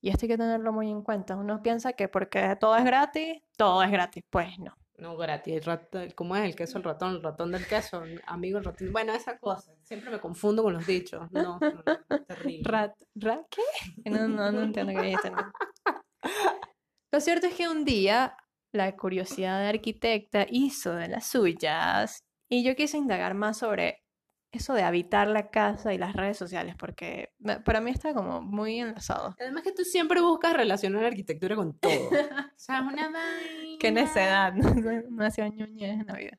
Y 0.00 0.10
esto 0.10 0.26
hay 0.26 0.30
que 0.30 0.38
tenerlo 0.38 0.72
muy 0.72 0.90
en 0.90 1.02
cuenta. 1.02 1.36
Uno 1.36 1.62
piensa 1.62 1.92
que 1.94 2.08
porque 2.08 2.56
todo 2.60 2.76
es 2.76 2.84
gratis, 2.84 3.40
todo 3.56 3.82
es 3.84 3.90
gratis. 3.92 4.24
Pues 4.30 4.58
no. 4.58 4.74
No, 4.96 5.16
gratis, 5.16 5.54
el 5.54 5.64
ratón, 5.64 6.10
¿cómo 6.14 6.36
es 6.36 6.44
el 6.44 6.54
queso, 6.54 6.78
el 6.78 6.84
ratón, 6.84 7.16
el 7.16 7.22
ratón 7.22 7.50
del 7.50 7.66
queso, 7.66 8.04
amigo 8.26 8.58
el 8.58 8.64
ratón? 8.64 8.92
Bueno, 8.92 9.12
esa 9.12 9.38
cosa, 9.38 9.72
siempre 9.82 10.10
me 10.10 10.20
confundo 10.20 10.62
con 10.62 10.72
los 10.72 10.86
dichos, 10.86 11.30
no, 11.32 11.58
no, 11.58 11.82
no, 12.08 12.24
terrible. 12.24 12.62
Rat, 12.64 12.94
rat, 13.16 13.44
¿qué? 13.50 14.10
No, 14.10 14.28
no, 14.28 14.52
no 14.52 14.62
entiendo 14.62 14.92
qué 14.92 15.02
dijiste. 15.02 15.30
no. 15.30 15.52
Lo 17.12 17.20
cierto 17.20 17.46
es 17.46 17.54
que 17.54 17.68
un 17.68 17.84
día 17.84 18.36
la 18.72 18.96
curiosidad 18.96 19.60
de 19.60 19.68
arquitecta 19.68 20.46
hizo 20.50 20.94
de 20.94 21.08
las 21.08 21.26
suyas 21.26 22.24
y 22.48 22.64
yo 22.64 22.74
quise 22.74 22.96
indagar 22.96 23.34
más 23.34 23.58
sobre 23.58 24.03
eso 24.58 24.74
de 24.74 24.82
habitar 24.82 25.28
la 25.28 25.50
casa 25.50 25.94
y 25.94 25.98
las 25.98 26.14
redes 26.14 26.36
sociales 26.36 26.74
porque 26.78 27.34
para 27.64 27.80
mí 27.80 27.90
está 27.90 28.14
como 28.14 28.40
muy 28.42 28.80
enlazado. 28.80 29.34
Además 29.40 29.62
que 29.62 29.72
tú 29.72 29.84
siempre 29.84 30.20
buscas 30.20 30.54
relacionar 30.54 31.02
la 31.02 31.08
arquitectura 31.08 31.56
con 31.56 31.78
todo. 31.78 31.92
O 32.54 32.58
sea, 32.58 32.78
es 32.78 32.82
una 32.82 33.08
vaina. 33.10 33.78
Qué 33.80 33.90
necedad, 33.90 34.52
no, 35.10 35.24
hacía 35.24 35.48
ñoñez 35.48 36.00
en 36.00 36.06
la 36.06 36.14
vida. 36.14 36.38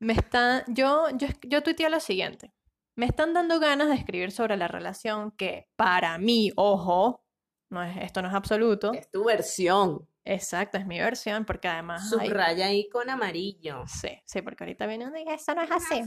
Me 0.00 0.12
están, 0.12 0.64
yo, 0.68 1.08
yo, 1.16 1.28
yo 1.42 1.62
tuiteé 1.62 1.88
lo 1.88 2.00
siguiente. 2.00 2.52
Me 2.96 3.06
están 3.06 3.32
dando 3.32 3.58
ganas 3.58 3.88
de 3.88 3.94
escribir 3.94 4.32
sobre 4.32 4.56
la 4.56 4.68
relación 4.68 5.32
que 5.32 5.68
para 5.76 6.18
mí, 6.18 6.52
ojo, 6.56 7.24
no 7.70 7.82
es, 7.82 7.96
esto 7.98 8.22
no 8.22 8.28
es 8.28 8.34
absoluto. 8.34 8.92
Es 8.92 9.10
tu 9.10 9.24
versión. 9.24 10.06
Exacto, 10.26 10.78
es 10.78 10.86
mi 10.86 10.98
versión, 10.98 11.44
porque 11.44 11.68
además 11.68 12.10
hay- 12.18 12.28
Subraya 12.28 12.66
ahí 12.66 12.88
con 12.88 13.10
amarillo. 13.10 13.84
Sí, 13.86 14.08
sí, 14.24 14.40
porque 14.42 14.64
ahorita 14.64 14.86
viene 14.86 15.06
uno 15.06 15.18
y 15.18 15.28
esto 15.28 15.54
no 15.54 15.62
es 15.62 15.70
así. 15.70 16.02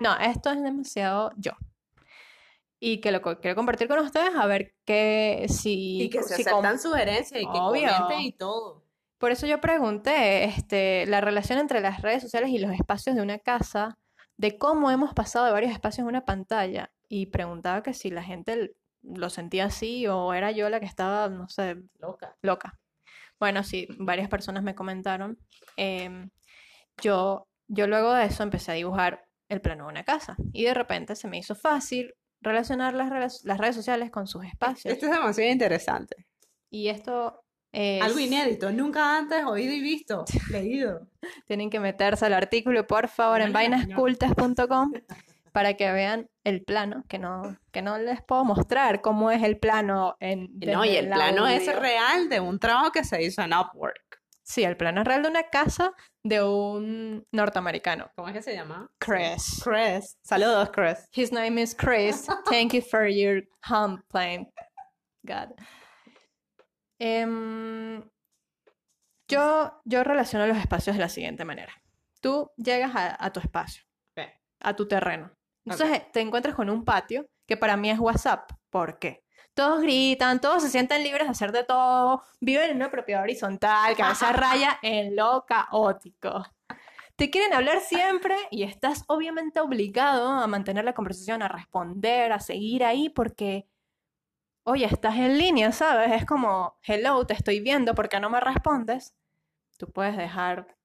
No, 0.00 0.16
esto 0.18 0.50
es 0.50 0.62
demasiado 0.62 1.30
yo. 1.36 1.52
Y 2.78 3.00
que 3.00 3.10
lo 3.10 3.22
co- 3.22 3.40
quiero 3.40 3.56
compartir 3.56 3.88
con 3.88 3.98
ustedes 4.00 4.34
a 4.36 4.46
ver 4.46 4.74
que 4.84 5.46
si... 5.48 6.02
Y 6.02 6.10
que 6.10 6.22
se 6.22 6.34
si 6.36 6.42
aceptan 6.42 6.78
sugerencias 6.78 7.40
y 7.40 7.44
que 7.44 7.50
Obvio. 7.58 7.88
comenten 7.88 8.20
y 8.20 8.32
todo. 8.32 8.84
Por 9.18 9.30
eso 9.30 9.46
yo 9.46 9.60
pregunté 9.62 10.44
este, 10.44 11.06
la 11.06 11.22
relación 11.22 11.58
entre 11.58 11.80
las 11.80 12.02
redes 12.02 12.22
sociales 12.22 12.50
y 12.50 12.58
los 12.58 12.72
espacios 12.72 13.16
de 13.16 13.22
una 13.22 13.38
casa, 13.38 13.96
de 14.36 14.58
cómo 14.58 14.90
hemos 14.90 15.14
pasado 15.14 15.46
de 15.46 15.52
varios 15.52 15.72
espacios 15.72 16.04
a 16.04 16.08
una 16.08 16.24
pantalla. 16.26 16.92
Y 17.08 17.26
preguntaba 17.26 17.82
que 17.82 17.94
si 17.94 18.10
la 18.10 18.22
gente 18.22 18.74
lo 19.02 19.30
sentía 19.30 19.66
así 19.66 20.06
o 20.08 20.34
era 20.34 20.50
yo 20.50 20.68
la 20.68 20.80
que 20.80 20.86
estaba, 20.86 21.28
no 21.28 21.48
sé, 21.48 21.76
Loca. 21.98 22.36
loca. 22.42 22.78
Bueno, 23.38 23.62
sí, 23.64 23.86
varias 23.98 24.28
personas 24.28 24.62
me 24.62 24.74
comentaron. 24.74 25.38
Em, 25.76 26.30
yo, 27.02 27.48
yo 27.68 27.86
luego 27.86 28.12
de 28.12 28.26
eso 28.26 28.42
empecé 28.42 28.72
a 28.72 28.74
dibujar 28.74 29.26
el 29.48 29.60
plano 29.60 29.84
de 29.84 29.90
una 29.90 30.04
casa 30.04 30.36
y 30.52 30.64
de 30.64 30.74
repente 30.74 31.14
se 31.14 31.28
me 31.28 31.38
hizo 31.38 31.54
fácil 31.54 32.14
relacionar 32.40 32.94
las, 32.94 33.44
las 33.44 33.58
redes 33.58 33.76
sociales 33.76 34.10
con 34.10 34.26
sus 34.26 34.44
espacios. 34.44 34.92
Esto 34.92 35.06
es 35.06 35.12
demasiado 35.12 35.50
interesante. 35.50 36.26
Y 36.70 36.88
esto 36.88 37.44
es... 37.72 38.02
Algo 38.02 38.18
inédito, 38.18 38.70
nunca 38.72 39.18
antes 39.18 39.44
oído 39.44 39.72
y 39.72 39.80
visto, 39.80 40.24
leído. 40.50 41.08
Tienen 41.46 41.70
que 41.70 41.80
meterse 41.80 42.26
al 42.26 42.34
artículo, 42.34 42.86
por 42.86 43.08
favor, 43.08 43.40
en 43.40 43.52
vainascultas.com 43.52 44.92
para 45.56 45.72
que 45.72 45.90
vean 45.90 46.28
el 46.44 46.62
plano, 46.64 47.04
que 47.08 47.18
no, 47.18 47.56
que 47.72 47.80
no 47.80 47.96
les 47.96 48.22
puedo 48.22 48.44
mostrar 48.44 49.00
cómo 49.00 49.30
es 49.30 49.42
el 49.42 49.58
plano 49.58 50.14
en 50.20 50.50
No, 50.58 50.84
y 50.84 50.94
el 50.96 51.08
plano 51.08 51.48
es 51.48 51.74
real 51.74 52.28
de 52.28 52.40
un 52.40 52.58
trabajo 52.58 52.92
que 52.92 53.04
se 53.04 53.22
hizo 53.22 53.40
en 53.40 53.54
Upwork. 53.54 54.20
Sí, 54.42 54.64
el 54.64 54.76
plano 54.76 55.00
es 55.00 55.06
real 55.06 55.22
de 55.22 55.30
una 55.30 55.44
casa 55.44 55.94
de 56.22 56.42
un 56.42 57.26
norteamericano. 57.32 58.10
¿Cómo 58.14 58.28
es 58.28 58.34
que 58.34 58.42
se 58.42 58.52
llama? 58.52 58.90
Chris. 58.98 59.62
Chris. 59.64 60.18
Saludos, 60.22 60.68
Chris. 60.74 61.08
His 61.10 61.32
name 61.32 61.58
is 61.58 61.74
Chris. 61.74 62.26
Thank 62.50 62.74
you 62.74 62.82
for 62.82 63.08
your 63.08 63.44
home 63.66 64.02
plane. 64.10 64.52
God. 65.22 65.54
Em, 66.98 68.02
yo, 69.26 69.80
yo 69.86 70.04
relaciono 70.04 70.46
los 70.46 70.58
espacios 70.58 70.96
de 70.96 71.00
la 71.00 71.08
siguiente 71.08 71.46
manera. 71.46 71.72
Tú 72.20 72.50
llegas 72.58 72.94
a, 72.94 73.16
a 73.24 73.32
tu 73.32 73.40
espacio, 73.40 73.84
a 74.60 74.76
tu 74.76 74.86
terreno. 74.86 75.35
Entonces 75.66 76.10
te 76.12 76.20
encuentras 76.20 76.54
con 76.54 76.70
un 76.70 76.84
patio 76.84 77.26
que 77.46 77.56
para 77.56 77.76
mí 77.76 77.90
es 77.90 77.98
WhatsApp. 77.98 78.50
¿Por 78.70 78.98
qué? 78.98 79.24
Todos 79.54 79.80
gritan, 79.80 80.40
todos 80.40 80.62
se 80.62 80.68
sienten 80.68 81.02
libres 81.02 81.24
de 81.24 81.30
hacer 81.30 81.50
de 81.50 81.64
todo, 81.64 82.22
viven 82.40 82.70
en 82.70 82.76
una 82.76 82.90
propiedad 82.90 83.22
horizontal 83.22 83.96
que 83.96 84.02
a 84.02 84.10
veces 84.10 84.32
raya 84.36 84.78
en 84.82 85.16
lo 85.16 85.44
caótico. 85.46 86.44
Te 87.16 87.30
quieren 87.30 87.54
hablar 87.54 87.80
siempre 87.80 88.36
y 88.50 88.62
estás 88.64 89.04
obviamente 89.08 89.60
obligado 89.60 90.28
a 90.28 90.46
mantener 90.46 90.84
la 90.84 90.92
conversación, 90.92 91.42
a 91.42 91.48
responder, 91.48 92.32
a 92.32 92.40
seguir 92.40 92.84
ahí 92.84 93.08
porque, 93.08 93.66
oye, 94.64 94.84
estás 94.84 95.16
en 95.16 95.38
línea, 95.38 95.72
¿sabes? 95.72 96.12
Es 96.12 96.26
como, 96.26 96.78
hello, 96.82 97.26
te 97.26 97.32
estoy 97.32 97.60
viendo, 97.60 97.94
¿por 97.94 98.10
qué 98.10 98.20
no 98.20 98.28
me 98.28 98.40
respondes? 98.40 99.16
Tú 99.78 99.90
puedes 99.90 100.18
dejar 100.18 100.76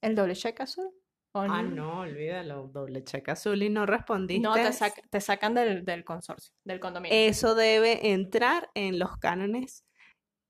el 0.00 0.14
doble 0.14 0.34
check 0.34 0.58
azul. 0.62 0.90
¿O 1.36 1.40
Ah, 1.42 1.62
no, 1.62 2.00
olvídalo. 2.00 2.68
Doble 2.68 3.04
cheque 3.04 3.30
azul 3.30 3.62
y 3.62 3.68
no 3.70 3.86
respondiste. 3.86 4.42
No, 4.42 4.54
te, 4.54 4.68
sac- 4.68 5.02
te 5.10 5.20
sacan 5.20 5.54
del, 5.54 5.84
del 5.84 6.04
consorcio, 6.04 6.54
del 6.64 6.80
condominio. 6.80 7.16
Eso 7.16 7.54
debe 7.54 8.12
entrar 8.12 8.70
en 8.74 8.98
los 8.98 9.16
cánones 9.18 9.84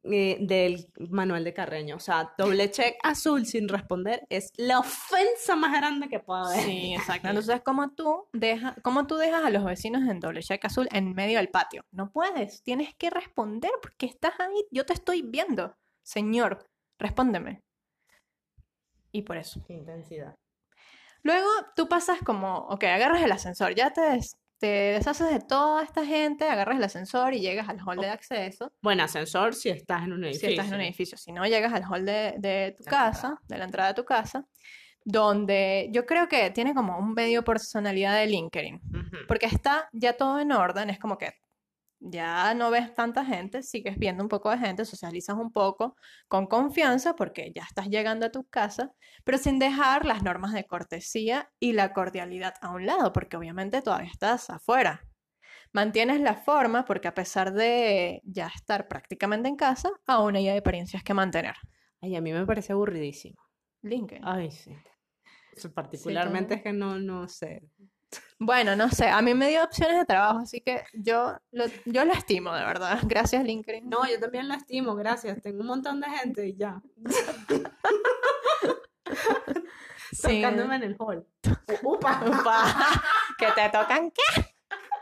eh, 0.04 0.36
del 0.40 0.86
manual 1.10 1.42
de 1.42 1.52
Carreño. 1.52 1.96
O 1.96 2.00
sea, 2.00 2.32
doble 2.38 2.70
check 2.70 2.94
azul 3.02 3.44
sin 3.44 3.68
responder 3.68 4.24
es 4.28 4.50
la 4.56 4.78
ofensa 4.78 5.56
más 5.56 5.72
grande 5.76 6.08
que 6.08 6.20
puede 6.20 6.42
haber. 6.46 6.60
Sí, 6.62 6.94
exacto. 6.94 7.28
Entonces, 7.28 7.60
¿cómo 7.64 7.90
tú, 7.94 8.28
deja, 8.32 8.76
¿cómo 8.82 9.06
tú 9.08 9.16
dejas 9.16 9.44
a 9.44 9.50
los 9.50 9.64
vecinos 9.64 10.08
en 10.08 10.20
doble 10.20 10.42
check 10.42 10.64
azul 10.64 10.88
en 10.92 11.12
medio 11.12 11.38
del 11.38 11.48
patio? 11.48 11.82
No 11.90 12.12
puedes, 12.12 12.62
tienes 12.62 12.94
que 12.94 13.10
responder 13.10 13.72
porque 13.82 14.06
estás 14.06 14.38
ahí, 14.38 14.64
yo 14.70 14.86
te 14.86 14.92
estoy 14.92 15.22
viendo. 15.22 15.74
Señor, 16.04 16.64
respóndeme. 17.00 17.60
Y 19.12 19.22
por 19.22 19.36
eso. 19.38 19.60
Qué 19.66 19.72
intensidad. 19.74 20.34
Luego 21.26 21.48
tú 21.74 21.88
pasas 21.88 22.18
como, 22.24 22.58
ok, 22.68 22.84
agarras 22.84 23.22
el 23.22 23.32
ascensor, 23.32 23.74
ya 23.74 23.92
te, 23.92 24.00
des- 24.00 24.36
te 24.58 24.66
deshaces 24.66 25.28
de 25.30 25.40
toda 25.40 25.82
esta 25.82 26.06
gente, 26.06 26.48
agarras 26.48 26.76
el 26.78 26.84
ascensor 26.84 27.34
y 27.34 27.40
llegas 27.40 27.68
al 27.68 27.80
hall 27.84 27.98
de 27.98 28.08
acceso. 28.10 28.72
Bueno, 28.80 29.02
ascensor 29.02 29.54
si 29.54 29.70
estás 29.70 30.04
en 30.04 30.12
un 30.12 30.20
Si 30.22 30.28
edificio. 30.28 30.48
estás 30.50 30.68
en 30.68 30.74
un 30.74 30.80
edificio, 30.82 31.18
si 31.18 31.32
no, 31.32 31.44
llegas 31.44 31.72
al 31.74 31.82
hall 31.84 32.06
de, 32.06 32.34
de 32.38 32.74
tu 32.78 32.84
la 32.84 32.90
casa, 32.90 33.40
de 33.48 33.58
la 33.58 33.64
entrada 33.64 33.88
de 33.88 33.94
tu 33.94 34.04
casa, 34.04 34.46
donde 35.04 35.88
yo 35.92 36.06
creo 36.06 36.28
que 36.28 36.50
tiene 36.50 36.74
como 36.74 36.98
un 36.98 37.12
medio 37.12 37.44
personalidad 37.44 38.16
de 38.16 38.26
LinkedIn. 38.26 38.80
Porque 39.28 39.46
está 39.46 39.88
ya 39.92 40.12
todo 40.16 40.38
en 40.40 40.52
orden, 40.52 40.90
es 40.90 40.98
como 40.98 41.18
que 41.18 41.32
ya 42.10 42.54
no 42.54 42.70
ves 42.70 42.94
tanta 42.94 43.24
gente, 43.24 43.62
sigues 43.62 43.98
viendo 43.98 44.22
un 44.22 44.28
poco 44.28 44.50
de 44.50 44.58
gente, 44.58 44.84
socializas 44.84 45.36
un 45.36 45.52
poco 45.52 45.96
con 46.28 46.46
confianza 46.46 47.14
porque 47.14 47.52
ya 47.54 47.62
estás 47.62 47.88
llegando 47.88 48.26
a 48.26 48.30
tu 48.30 48.44
casa, 48.44 48.92
pero 49.24 49.38
sin 49.38 49.58
dejar 49.58 50.04
las 50.04 50.22
normas 50.22 50.52
de 50.52 50.64
cortesía 50.64 51.50
y 51.58 51.72
la 51.72 51.92
cordialidad 51.92 52.54
a 52.60 52.70
un 52.70 52.86
lado, 52.86 53.12
porque 53.12 53.36
obviamente 53.36 53.82
todavía 53.82 54.10
estás 54.10 54.50
afuera. 54.50 55.02
Mantienes 55.72 56.20
la 56.20 56.34
forma 56.36 56.84
porque 56.84 57.08
a 57.08 57.14
pesar 57.14 57.52
de 57.52 58.22
ya 58.24 58.46
estar 58.54 58.88
prácticamente 58.88 59.48
en 59.48 59.56
casa, 59.56 59.90
aún 60.06 60.36
hay 60.36 60.48
apariencias 60.48 61.02
que 61.02 61.12
mantener. 61.14 61.54
Ay, 62.00 62.16
a 62.16 62.20
mí 62.20 62.32
me 62.32 62.46
parece 62.46 62.72
aburridísimo. 62.72 63.36
LinkedIn. 63.82 64.22
Ay, 64.24 64.50
sí. 64.50 64.72
O 65.56 65.60
sea, 65.60 65.70
particularmente 65.70 66.54
es 66.54 66.62
que 66.62 66.72
no, 66.72 66.98
no 66.98 67.28
sé. 67.28 67.62
Bueno, 68.38 68.76
no 68.76 68.90
sé, 68.90 69.08
a 69.08 69.22
mí 69.22 69.32
me 69.34 69.48
dio 69.48 69.64
opciones 69.64 69.96
de 69.96 70.04
trabajo, 70.04 70.40
así 70.40 70.60
que 70.60 70.84
yo 70.92 71.36
lo, 71.52 71.64
yo 71.86 72.04
lo 72.04 72.12
estimo, 72.12 72.52
de 72.52 72.64
verdad. 72.64 72.98
Gracias, 73.04 73.42
LinkedIn. 73.44 73.88
No, 73.88 74.06
yo 74.08 74.20
también 74.20 74.48
lo 74.48 74.54
estimo, 74.54 74.94
gracias. 74.94 75.40
Tengo 75.40 75.60
un 75.60 75.66
montón 75.68 76.00
de 76.00 76.08
gente 76.08 76.46
y 76.46 76.56
ya. 76.56 76.80
Sí. 80.12 80.40
Tocándome 80.40 80.76
en 80.76 80.82
el 80.82 80.96
hall. 80.98 81.26
Upa. 81.82 82.22
Upa, 82.26 83.02
¿Que 83.38 83.46
te 83.52 83.68
tocan 83.70 84.10
qué? 84.10 84.55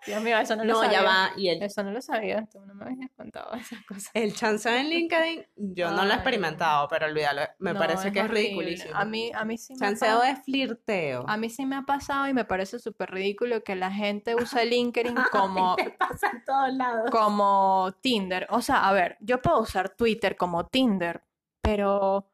Dios 0.06 0.22
mío, 0.22 0.38
eso 0.38 0.54
no 0.56 0.64
lo 0.64 0.72
No, 0.74 0.80
sabía. 0.80 0.98
ya 1.00 1.02
va. 1.02 1.30
Y 1.36 1.48
el, 1.48 1.62
Eso 1.62 1.82
no 1.82 1.90
lo 1.90 2.02
sabía, 2.02 2.46
tú 2.52 2.60
no 2.66 2.74
me 2.74 2.84
habías 2.84 3.10
contado 3.16 3.54
esas 3.54 3.82
cosas. 3.86 4.10
el 4.14 4.34
chance 4.34 4.68
en 4.68 4.90
LinkedIn, 4.90 5.46
yo 5.56 5.90
no 5.90 6.04
lo 6.04 6.10
he 6.12 6.14
experimentado, 6.14 6.86
pero 6.88 7.06
olvídalo. 7.06 7.42
Me 7.58 7.72
No, 7.72 7.78
parece 7.78 8.12
que 8.12 8.20
es 8.20 8.28
ridiculísimo. 8.28 8.94
A 8.94 9.04
mí, 9.04 9.30
a 9.34 9.44
mí 9.44 9.56
sí 9.56 9.74
me 9.74 9.86
ha 9.86 9.88
Chanceo 9.90 10.18
pa- 10.20 10.30
es 10.30 10.42
flirteo. 10.44 11.24
a 11.26 11.36
mí 11.36 11.48
sí 11.48 11.64
me 11.66 11.76
ha 11.76 11.82
pasado 11.82 12.28
y 12.28 12.34
me 12.34 12.44
parece 12.44 12.78
súper 12.78 13.10
ridículo 13.12 13.62
que 13.64 13.74
la 13.76 13.90
gente 13.90 14.34
use 14.60 14.64
LinkedIn 14.66 15.16
como, 15.32 15.76
Te 15.76 15.90
pasa 15.90 16.30
en 16.32 16.44
todos 16.44 16.72
lados. 16.74 17.10
como 17.10 17.94
Tinder. 18.00 18.46
O 18.50 18.60
sea, 18.60 18.88
a 18.88 18.92
ver, 18.92 19.16
yo 19.20 19.40
puedo 19.40 19.60
usar 19.60 19.88
Twitter 19.90 20.36
como 20.36 20.66
Tinder, 20.66 21.22
pero 21.62 22.30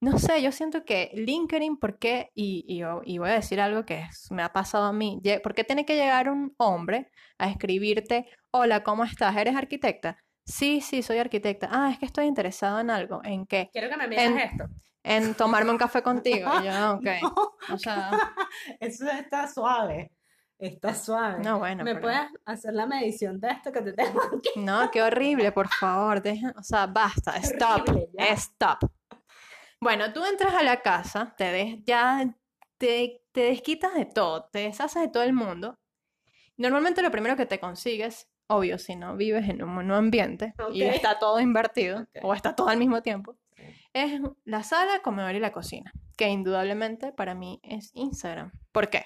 no 0.00 0.18
sé, 0.18 0.42
yo 0.42 0.52
siento 0.52 0.84
que 0.84 1.10
LinkedIn, 1.14 1.78
¿por 1.78 1.98
qué? 1.98 2.30
Y, 2.34 2.64
y, 2.68 2.82
y 3.04 3.18
voy 3.18 3.30
a 3.30 3.34
decir 3.34 3.60
algo 3.60 3.84
que 3.84 4.00
es- 4.00 4.30
me 4.30 4.42
ha 4.42 4.52
pasado 4.52 4.84
a 4.84 4.92
mí. 4.92 5.20
¿Por 5.42 5.54
qué 5.54 5.64
tiene 5.64 5.84
que 5.86 5.96
llegar 5.96 6.28
un 6.30 6.54
hombre 6.58 7.10
a 7.38 7.48
escribirte, 7.50 8.26
hola, 8.50 8.82
¿cómo 8.84 9.04
estás? 9.04 9.36
¿Eres 9.36 9.56
arquitecta? 9.56 10.18
Sí, 10.44 10.80
sí, 10.80 11.02
soy 11.02 11.18
arquitecta. 11.18 11.68
Ah, 11.72 11.90
es 11.90 11.98
que 11.98 12.06
estoy 12.06 12.26
interesado 12.26 12.78
en 12.78 12.90
algo. 12.90 13.20
¿En 13.24 13.46
qué? 13.46 13.68
Quiero 13.72 13.88
que 13.90 13.96
me 13.96 14.04
En- 14.04 14.34
mires 14.34 14.52
esto. 14.52 14.64
En 15.02 15.34
tomarme 15.34 15.70
un 15.70 15.78
café 15.78 16.02
contigo. 16.02 16.50
Y 16.60 16.64
yo, 16.66 16.70
"Ah, 16.72 16.92
ok. 16.92 17.06
No, 17.22 17.74
O 17.74 17.78
sea, 17.78 18.10
eso 18.80 19.08
está 19.10 19.46
suave. 19.48 20.12
Está 20.58 20.94
suave. 20.94 21.42
no, 21.44 21.58
bueno. 21.58 21.84
¿Me 21.84 21.94
pero- 21.94 22.02
puedes 22.06 22.22
hacer 22.46 22.72
la 22.74 22.86
medición 22.86 23.38
de 23.40 23.48
esto 23.50 23.70
que 23.72 23.82
te 23.82 23.92
tengo 23.92 24.20
aquí? 24.22 24.50
No, 24.56 24.90
qué 24.90 25.02
horrible, 25.02 25.52
por 25.52 25.68
favor, 25.68 26.22
deja, 26.22 26.52
o 26.56 26.62
sea, 26.62 26.86
basta, 26.86 27.36
stop, 27.42 27.88
Horrible, 27.88 28.32
stop. 28.32 28.78
Bueno, 29.80 30.12
tú 30.12 30.24
entras 30.24 30.54
a 30.54 30.62
la 30.62 30.80
casa, 30.82 31.34
te 31.36 31.44
des, 31.52 31.84
ya 31.84 32.34
te, 32.78 33.22
te 33.32 33.40
desquitas 33.42 33.94
de 33.94 34.06
todo, 34.06 34.44
te 34.50 34.60
deshaces 34.60 35.02
de 35.02 35.08
todo 35.08 35.22
el 35.22 35.32
mundo. 35.32 35.78
Normalmente 36.56 37.02
lo 37.02 37.10
primero 37.10 37.36
que 37.36 37.46
te 37.46 37.60
consigues, 37.60 38.28
obvio, 38.48 38.78
si 38.78 38.96
no 38.96 39.16
vives 39.16 39.48
en 39.48 39.62
un 39.62 39.74
monoambiente 39.74 40.54
y 40.72 40.82
Ok. 40.84 40.94
está 40.94 41.18
todo 41.18 41.40
invertido 41.40 42.06
o 42.22 42.32
está 42.34 42.56
todo 42.56 42.68
al 42.68 42.78
mismo 42.78 43.02
tiempo, 43.02 43.36
es 43.92 44.20
la 44.44 44.62
sala, 44.62 45.00
comedor 45.02 45.34
y 45.34 45.40
la 45.40 45.52
cocina, 45.52 45.92
que 46.16 46.28
indudablemente 46.28 47.12
para 47.12 47.34
mí 47.34 47.60
es 47.62 47.90
Instagram. 47.94 48.52
¿Por 48.72 48.88
qué? 48.88 49.04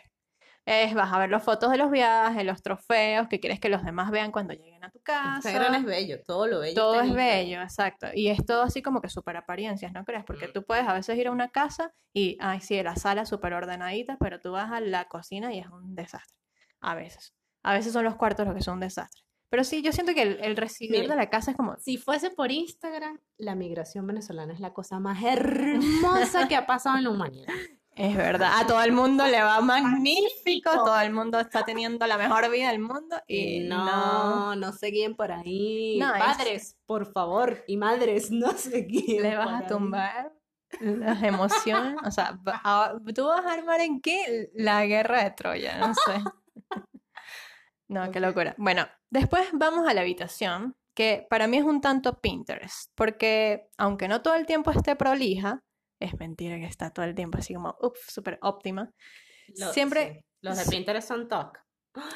Es, 0.66 0.94
vas 0.94 1.12
a 1.12 1.18
ver 1.18 1.30
las 1.30 1.42
fotos 1.42 1.70
de 1.70 1.78
los 1.78 1.90
viajes, 1.90 2.44
los 2.44 2.62
trofeos 2.62 3.28
que 3.28 3.40
quieres 3.40 3.58
que 3.58 3.68
los 3.68 3.82
demás 3.82 4.10
vean 4.10 4.30
cuando 4.30 4.52
lleguen 4.54 4.84
a 4.84 4.90
tu 4.90 5.00
casa. 5.00 5.36
Instagram 5.50 5.74
es 5.76 5.84
bello, 5.84 6.20
todo 6.26 6.46
lo 6.46 6.60
bello. 6.60 6.74
Todo 6.74 7.00
es 7.00 7.12
bello, 7.12 7.62
exacto. 7.62 8.06
Y 8.14 8.28
es 8.28 8.44
todo 8.44 8.62
así 8.62 8.82
como 8.82 9.00
que 9.00 9.08
súper 9.08 9.36
apariencias, 9.36 9.92
¿no 9.92 10.04
crees? 10.04 10.22
Porque 10.24 10.48
Mm. 10.48 10.52
tú 10.52 10.64
puedes 10.64 10.86
a 10.86 10.92
veces 10.92 11.16
ir 11.18 11.26
a 11.28 11.32
una 11.32 11.48
casa 11.48 11.92
y, 12.12 12.36
ay, 12.40 12.60
sí, 12.60 12.80
la 12.82 12.94
sala 12.94 13.24
súper 13.26 13.54
ordenadita, 13.54 14.16
pero 14.20 14.38
tú 14.40 14.52
vas 14.52 14.70
a 14.70 14.80
la 14.80 15.06
cocina 15.08 15.52
y 15.52 15.58
es 15.60 15.66
un 15.68 15.94
desastre. 15.94 16.36
A 16.80 16.94
veces. 16.94 17.34
A 17.62 17.72
veces 17.72 17.92
son 17.92 18.04
los 18.04 18.16
cuartos 18.16 18.46
los 18.46 18.54
que 18.54 18.62
son 18.62 18.74
un 18.74 18.80
desastre. 18.80 19.22
Pero 19.50 19.64
sí, 19.64 19.82
yo 19.82 19.90
siento 19.92 20.14
que 20.14 20.22
el, 20.22 20.38
el 20.44 20.56
recibir 20.56 21.00
Mira. 21.02 21.14
de 21.14 21.20
la 21.20 21.28
casa 21.30 21.50
es 21.50 21.56
como, 21.56 21.76
Si 21.78 21.96
fuese 21.98 22.30
por 22.30 22.52
Instagram, 22.52 23.18
la 23.36 23.56
migración 23.56 24.06
venezolana 24.06 24.52
es 24.52 24.60
la 24.60 24.72
cosa 24.72 25.00
más 25.00 25.18
hermosa 25.24 26.46
que 26.48 26.54
ha 26.54 26.66
pasado 26.66 26.98
en 26.98 27.04
la 27.04 27.10
humanidad. 27.10 27.52
Es 27.96 28.16
verdad, 28.16 28.52
a 28.60 28.66
todo 28.66 28.82
el 28.82 28.92
mundo 28.92 29.26
le 29.26 29.42
va 29.42 29.60
magnífico, 29.60 30.70
todo 30.72 31.00
el 31.00 31.12
mundo 31.12 31.38
está 31.40 31.64
teniendo 31.64 32.06
la 32.06 32.16
mejor 32.16 32.50
vida 32.50 32.68
del 32.70 32.78
mundo 32.80 33.16
y 33.26 33.56
Y 33.56 33.68
no. 33.68 33.84
no, 33.84 34.56
no 34.56 34.72
se 34.72 34.86
guíen 34.88 35.14
por 35.16 35.32
ahí. 35.32 35.98
No, 35.98 36.14
es- 36.14 36.20
Padres, 36.22 36.76
por 36.86 37.12
favor, 37.12 37.62
y 37.66 37.76
madres, 37.76 38.30
no 38.30 38.52
se 38.52 38.78
guíen 38.82 39.22
le 39.22 39.36
vas 39.36 39.64
a 39.64 39.66
tumbar 39.66 40.32
las 40.80 41.22
emociones. 41.24 41.96
O 42.06 42.10
sea, 42.10 42.38
tú 43.14 43.26
vas 43.26 43.44
a 43.44 43.52
armar 43.52 43.80
en 43.80 44.00
qué? 44.00 44.50
La 44.54 44.86
guerra 44.86 45.24
de 45.24 45.30
Troya, 45.32 45.78
no 45.78 45.94
sé. 45.94 46.22
No, 47.88 48.10
qué 48.12 48.20
locura. 48.20 48.54
Bueno, 48.56 48.86
después 49.10 49.48
vamos 49.52 49.88
a 49.88 49.94
la 49.94 50.02
habitación, 50.02 50.76
que 50.94 51.26
para 51.28 51.48
mí 51.48 51.56
es 51.56 51.64
un 51.64 51.80
tanto 51.80 52.20
Pinterest, 52.20 52.90
porque 52.94 53.68
aunque 53.78 54.06
no 54.06 54.22
todo 54.22 54.34
el 54.36 54.46
tiempo 54.46 54.70
esté 54.70 54.94
prolija, 54.94 55.64
es 56.00 56.18
mentira 56.18 56.56
que 56.56 56.64
está 56.66 56.90
todo 56.90 57.04
el 57.04 57.14
tiempo 57.14 57.38
así 57.38 57.54
como, 57.54 57.76
uff, 57.80 57.96
súper 58.08 58.38
óptima. 58.42 58.90
Lo- 59.56 59.72
Siempre- 59.72 60.12
sí, 60.14 60.24
Los 60.42 60.56
de 60.56 60.64
Pinterest 60.70 61.06
son 61.08 61.28
talk. 61.28 61.60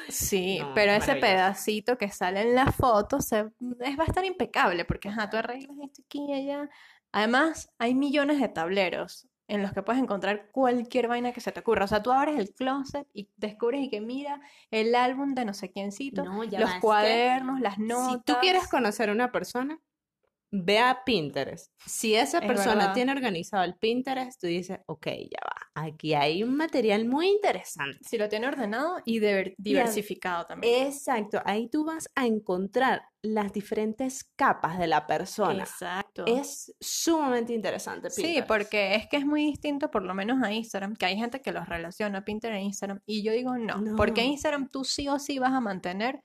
Sí, 0.07 0.59
No, 0.59 0.73
pero 0.73 0.93
ese 0.93 1.15
pedacito 1.15 1.97
que 1.97 2.09
sale 2.09 2.41
en 2.41 2.55
la 2.55 2.71
foto 2.71 3.19
se, 3.21 3.39
es, 3.81 3.99
va 3.99 4.03
a 4.03 4.07
estar 4.07 4.23
impecable 4.25 4.85
porque 4.85 5.09
ajá, 5.09 5.29
tú 5.29 5.37
arreglas 5.37 5.77
esto 5.83 6.01
aquí 6.05 6.25
y 6.29 6.33
allá. 6.33 6.69
Además, 7.11 7.69
hay 7.77 7.93
millones 7.93 8.39
de 8.39 8.47
tableros 8.49 9.27
en 9.47 9.61
los 9.61 9.73
que 9.73 9.83
puedes 9.83 10.01
encontrar 10.01 10.49
cualquier 10.51 11.07
vaina 11.07 11.33
que 11.33 11.41
se 11.41 11.51
te 11.51 11.59
ocurra. 11.59 11.85
O 11.85 11.87
sea, 11.87 12.01
tú 12.01 12.11
abres 12.11 12.39
el 12.39 12.53
closet 12.53 13.07
y 13.13 13.29
descubres 13.35 13.81
y 13.81 13.89
que 13.89 14.01
mira 14.01 14.39
el 14.71 14.95
álbum 14.95 15.35
de 15.35 15.45
no 15.45 15.53
sé 15.53 15.69
quiéncito, 15.71 16.23
No, 16.23 16.43
los 16.43 16.73
que 16.73 16.79
cuadernos, 16.79 17.59
las 17.59 17.75
Si 17.75 17.81
notas. 17.83 18.23
tú 18.25 18.33
quieres 18.41 18.67
conocer 18.67 19.09
a 19.09 19.11
una 19.11 19.31
persona, 19.31 19.77
ve 20.63 20.79
a 20.79 21.03
Pinterest. 21.05 21.71
Si 21.85 22.15
esa 22.15 22.39
Es 22.39 22.45
persona 22.45 22.75
verdad. 22.75 22.93
tiene 22.93 23.11
organizado 23.11 23.63
el 23.63 23.75
Pinterest, 23.75 24.39
tú 24.39 24.47
dices, 24.47 24.79
ok, 24.85 25.07
ya 25.07 25.39
va. 25.45 25.83
Aquí 25.87 26.13
hay 26.13 26.43
un 26.43 26.55
material 26.55 27.05
muy 27.05 27.27
interesante. 27.27 27.97
Si 28.01 28.17
lo 28.17 28.29
tiene 28.29 28.47
ordenado 28.47 28.97
y 29.05 29.19
diver- 29.19 29.55
diversificado 29.57 30.45
también. 30.45 30.87
Exacto, 30.87 31.41
ahí 31.45 31.67
tú 31.69 31.83
vas 31.85 32.07
a 32.15 32.25
encontrar 32.25 33.01
las 33.21 33.51
diferentes 33.51 34.23
capas 34.35 34.77
de 34.77 34.87
la 34.87 35.07
persona. 35.07 35.63
Exacto. 35.63 36.25
Es 36.27 36.73
sumamente 36.79 37.53
interesante. 37.53 38.09
Sí, 38.09 38.21
Pinterest. 38.21 38.47
porque 38.47 38.95
es 38.95 39.07
que 39.07 39.17
es 39.17 39.25
muy 39.25 39.43
distinto, 39.45 39.89
por 39.91 40.03
lo 40.03 40.13
menos 40.13 40.41
a 40.43 40.51
Instagram, 40.53 40.95
que 40.95 41.07
hay 41.07 41.17
gente 41.17 41.41
que 41.41 41.51
los 41.51 41.67
relaciona 41.67 42.23
Pinterest 42.23 42.57
e 42.59 42.63
Instagram, 42.63 43.01
y 43.05 43.23
yo 43.23 43.31
digo 43.33 43.57
no, 43.57 43.81
porque 43.97 44.21
No. 44.21 44.27
Instagram 44.27 44.69
tú 44.69 44.83
sí 44.83 45.07
o 45.09 45.17
sí 45.19 45.39
vas 45.39 45.53
a 45.53 45.59
mantener 45.59 46.21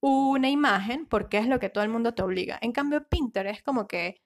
una 0.00 0.48
imagen, 0.48 1.06
porque 1.06 1.38
es 1.38 1.46
lo 1.46 1.58
que 1.58 1.68
todo 1.68 1.84
el 1.84 1.90
mundo 1.90 2.14
te 2.14 2.22
obliga. 2.22 2.58
En 2.62 2.72
cambio, 2.72 3.06
Pinterest 3.08 3.58
es 3.58 3.62
como 3.62 3.86
que 3.86 4.20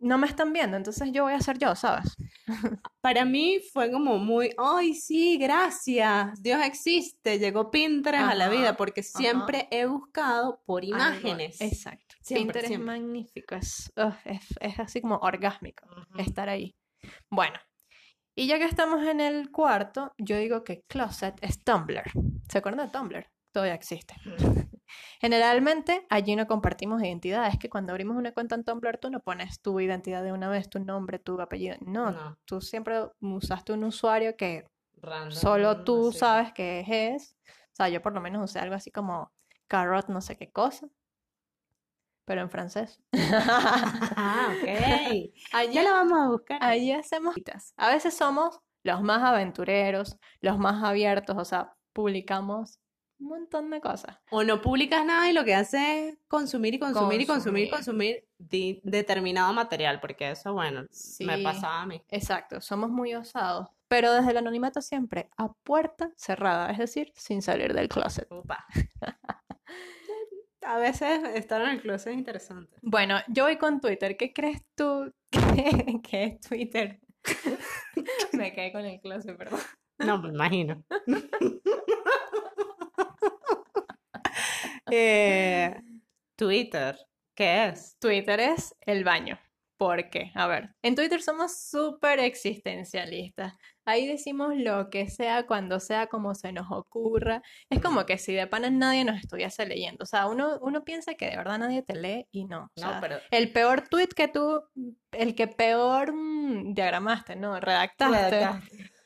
no 0.00 0.16
me 0.16 0.28
están 0.28 0.52
viendo, 0.52 0.76
entonces 0.76 1.10
yo 1.12 1.24
voy 1.24 1.32
a 1.32 1.40
ser 1.40 1.58
yo, 1.58 1.74
¿sabes? 1.74 2.16
Para 3.00 3.24
mí 3.24 3.58
fue 3.72 3.90
como 3.90 4.16
muy, 4.18 4.54
ay, 4.56 4.94
sí, 4.94 5.36
gracias, 5.38 6.40
Dios 6.40 6.64
existe, 6.64 7.38
llegó 7.40 7.70
Pinterest 7.72 8.28
a 8.30 8.34
la 8.36 8.48
vida, 8.48 8.76
porque 8.76 9.02
siempre 9.02 9.66
he 9.72 9.86
buscado 9.86 10.62
por 10.64 10.82
Algo- 10.84 10.94
imágenes. 10.94 11.60
Exacto. 11.60 12.14
Siempre, 12.20 12.60
Pinterest 12.60 12.66
siempre. 12.68 12.94
es 12.94 13.00
magnífico, 13.02 13.54
es, 13.56 13.92
ugh, 13.96 14.14
es, 14.24 14.46
es 14.60 14.78
así 14.78 15.00
como 15.00 15.16
orgásmico 15.16 15.84
estar 16.16 16.48
ahí. 16.48 16.76
Bueno, 17.28 17.58
y 18.36 18.46
ya 18.46 18.58
que 18.58 18.66
estamos 18.66 19.04
en 19.04 19.20
el 19.20 19.50
cuarto, 19.50 20.14
yo 20.16 20.36
digo 20.38 20.62
que 20.62 20.82
Closet 20.86 21.34
es 21.42 21.64
Tumblr. 21.64 22.04
¿Se 22.48 22.58
acuerdan 22.58 22.86
de 22.86 22.92
Tumblr? 22.92 23.26
Todavía 23.50 23.74
existe. 23.74 24.14
Generalmente 25.20 26.06
allí 26.10 26.36
no 26.36 26.46
compartimos 26.46 27.02
identidad. 27.02 27.46
Es 27.48 27.58
que 27.58 27.68
cuando 27.68 27.92
abrimos 27.92 28.16
una 28.16 28.32
cuenta 28.32 28.54
en 28.54 28.64
Tumblr 28.64 28.98
tú 28.98 29.10
no 29.10 29.20
pones 29.20 29.60
tu 29.60 29.78
identidad 29.80 30.22
de 30.22 30.32
una 30.32 30.48
vez, 30.48 30.68
tu 30.68 30.78
nombre, 30.80 31.18
tu 31.18 31.40
apellido. 31.40 31.76
No, 31.80 32.10
No, 32.12 32.38
tú 32.44 32.60
siempre 32.60 33.00
usaste 33.20 33.72
un 33.72 33.84
usuario 33.84 34.36
que 34.36 34.66
random, 35.00 35.32
solo 35.32 35.84
tú 35.84 36.12
sabes 36.12 36.52
que 36.52 36.84
es. 37.14 37.36
O 37.46 37.74
sea, 37.78 37.88
yo 37.88 38.02
por 38.02 38.12
lo 38.12 38.20
menos 38.20 38.42
usé 38.50 38.58
algo 38.58 38.74
así 38.74 38.90
como 38.90 39.32
carrot 39.68 40.08
no 40.08 40.20
sé 40.20 40.36
qué 40.36 40.50
cosa, 40.50 40.88
pero 42.24 42.42
en 42.42 42.50
francés. 42.50 43.00
Ah, 43.12 44.54
ok. 44.58 44.68
Allí, 45.52 45.74
Ya 45.74 45.82
la 45.82 45.92
vamos 45.92 46.18
a 46.18 46.28
buscar. 46.28 46.62
allí 46.62 46.92
hacemos 46.92 47.34
citas. 47.34 47.72
A 47.76 47.88
veces 47.90 48.14
somos 48.14 48.60
los 48.82 49.02
más 49.02 49.22
aventureros, 49.22 50.18
los 50.40 50.58
más 50.58 50.82
abiertos, 50.84 51.36
o 51.38 51.44
sea, 51.44 51.74
publicamos 51.92 52.78
un 53.18 53.26
montón 53.28 53.70
de 53.70 53.80
cosas. 53.80 54.18
O 54.30 54.44
no 54.44 54.60
publicas 54.60 55.04
nada 55.04 55.28
y 55.30 55.32
lo 55.32 55.44
que 55.44 55.54
haces 55.54 55.80
es 55.80 56.18
consumir 56.28 56.74
y 56.74 56.78
consumir 56.78 57.20
y 57.20 57.26
consumir 57.26 57.66
y 57.66 57.70
Consumir. 57.70 58.24
determinado 58.38 59.52
material, 59.52 60.00
porque 60.00 60.30
eso, 60.30 60.52
bueno, 60.52 60.86
me 61.20 61.38
pasaba 61.42 61.82
a 61.82 61.86
mí. 61.86 62.02
Exacto, 62.10 62.60
somos 62.60 62.90
muy 62.90 63.14
osados, 63.14 63.68
pero 63.88 64.12
desde 64.12 64.30
el 64.30 64.36
anonimato 64.38 64.80
siempre 64.80 65.30
a 65.36 65.52
puerta 65.64 66.10
cerrada, 66.16 66.70
es 66.70 66.78
decir, 66.78 67.12
sin 67.14 67.42
salir 67.42 67.74
del 67.74 67.88
closet. 67.88 68.26
Upa. 68.30 68.64
A 70.62 70.76
veces 70.76 71.20
estar 71.34 71.62
en 71.62 71.68
el 71.70 71.80
closet 71.80 72.12
es 72.12 72.18
interesante. 72.18 72.76
Bueno, 72.82 73.16
yo 73.28 73.44
voy 73.44 73.56
con 73.56 73.80
Twitter. 73.80 74.18
¿Qué 74.18 74.34
crees 74.34 74.62
tú 74.74 75.14
que, 75.30 76.00
que 76.02 76.24
es 76.24 76.40
Twitter? 76.40 77.00
Me 78.32 78.52
quedé 78.52 78.72
con 78.72 78.84
el 78.84 79.00
closet, 79.00 79.34
perdón. 79.38 79.60
No, 79.98 80.20
me 80.20 80.28
imagino. 80.28 80.84
Eh, 84.90 85.74
Twitter, 86.36 86.96
¿qué 87.34 87.66
es? 87.66 87.96
Twitter 88.00 88.40
es 88.40 88.74
el 88.80 89.04
baño. 89.04 89.38
¿Por 89.76 90.10
qué? 90.10 90.32
A 90.34 90.48
ver, 90.48 90.70
en 90.82 90.96
Twitter 90.96 91.22
somos 91.22 91.56
súper 91.56 92.18
existencialistas. 92.18 93.54
Ahí 93.84 94.08
decimos 94.08 94.54
lo 94.56 94.90
que 94.90 95.08
sea, 95.08 95.46
cuando 95.46 95.78
sea, 95.78 96.08
como 96.08 96.34
se 96.34 96.52
nos 96.52 96.66
ocurra. 96.72 97.42
Es 97.70 97.80
como 97.80 98.04
que 98.04 98.18
si 98.18 98.34
de 98.34 98.48
pana 98.48 98.70
nadie 98.70 99.04
nos 99.04 99.20
estuviese 99.20 99.66
leyendo. 99.66 100.02
O 100.02 100.06
sea, 100.06 100.26
uno, 100.26 100.58
uno 100.62 100.82
piensa 100.84 101.14
que 101.14 101.30
de 101.30 101.36
verdad 101.36 101.58
nadie 101.60 101.82
te 101.82 101.94
lee 101.94 102.26
y 102.32 102.44
no. 102.44 102.70
O 102.76 102.80
No, 102.80 102.98
pero- 103.00 103.18
El 103.30 103.52
peor 103.52 103.82
tweet 103.88 104.08
que 104.08 104.26
tú, 104.26 104.62
el 105.12 105.36
que 105.36 105.46
peor 105.46 106.12
mm, 106.12 106.74
diagramaste, 106.74 107.36
¿no? 107.36 107.58
Redactaste. 107.60 108.40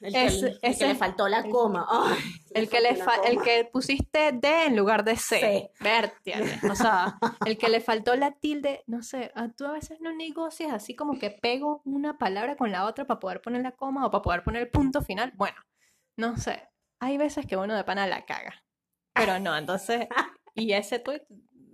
El, 0.02 0.14
Es- 0.16 0.40
que, 0.40 0.66
el 0.66 0.78
que 0.78 0.86
le 0.88 0.94
faltó 0.94 1.28
la 1.28 1.44
coma. 1.48 1.86
Ay, 1.88 2.18
El 2.54 2.68
que, 2.68 2.80
le 2.80 2.96
fa- 2.96 3.20
el 3.24 3.40
que 3.40 3.64
pusiste 3.72 4.32
D 4.32 4.64
en 4.66 4.76
lugar 4.76 5.04
de 5.04 5.16
C. 5.16 5.38
C. 5.40 5.70
Vértiale. 5.80 6.58
O 6.70 6.74
sea, 6.74 7.18
el 7.46 7.56
que 7.56 7.68
le 7.68 7.80
faltó 7.80 8.14
la 8.16 8.32
tilde, 8.32 8.82
no 8.86 9.02
sé, 9.02 9.30
a 9.34 9.48
tú 9.50 9.64
a 9.66 9.72
veces 9.72 10.00
no 10.00 10.12
negocias 10.12 10.72
así 10.72 10.94
como 10.96 11.18
que 11.18 11.30
pego 11.30 11.82
una 11.84 12.18
palabra 12.18 12.56
con 12.56 12.72
la 12.72 12.84
otra 12.86 13.06
para 13.06 13.20
poder 13.20 13.40
poner 13.40 13.62
la 13.62 13.72
coma 13.72 14.04
o 14.06 14.10
para 14.10 14.22
poder 14.22 14.42
poner 14.42 14.62
el 14.62 14.70
punto 14.70 15.02
final. 15.02 15.32
Bueno, 15.36 15.56
no 16.16 16.36
sé. 16.36 16.68
Hay 16.98 17.16
veces 17.18 17.46
que 17.46 17.56
uno 17.56 17.74
de 17.74 17.84
pana 17.84 18.06
la 18.06 18.24
caga. 18.26 18.64
Pero 19.14 19.38
no, 19.38 19.56
entonces. 19.56 20.08
Y 20.54 20.72
ese 20.74 20.98
tweet 20.98 21.22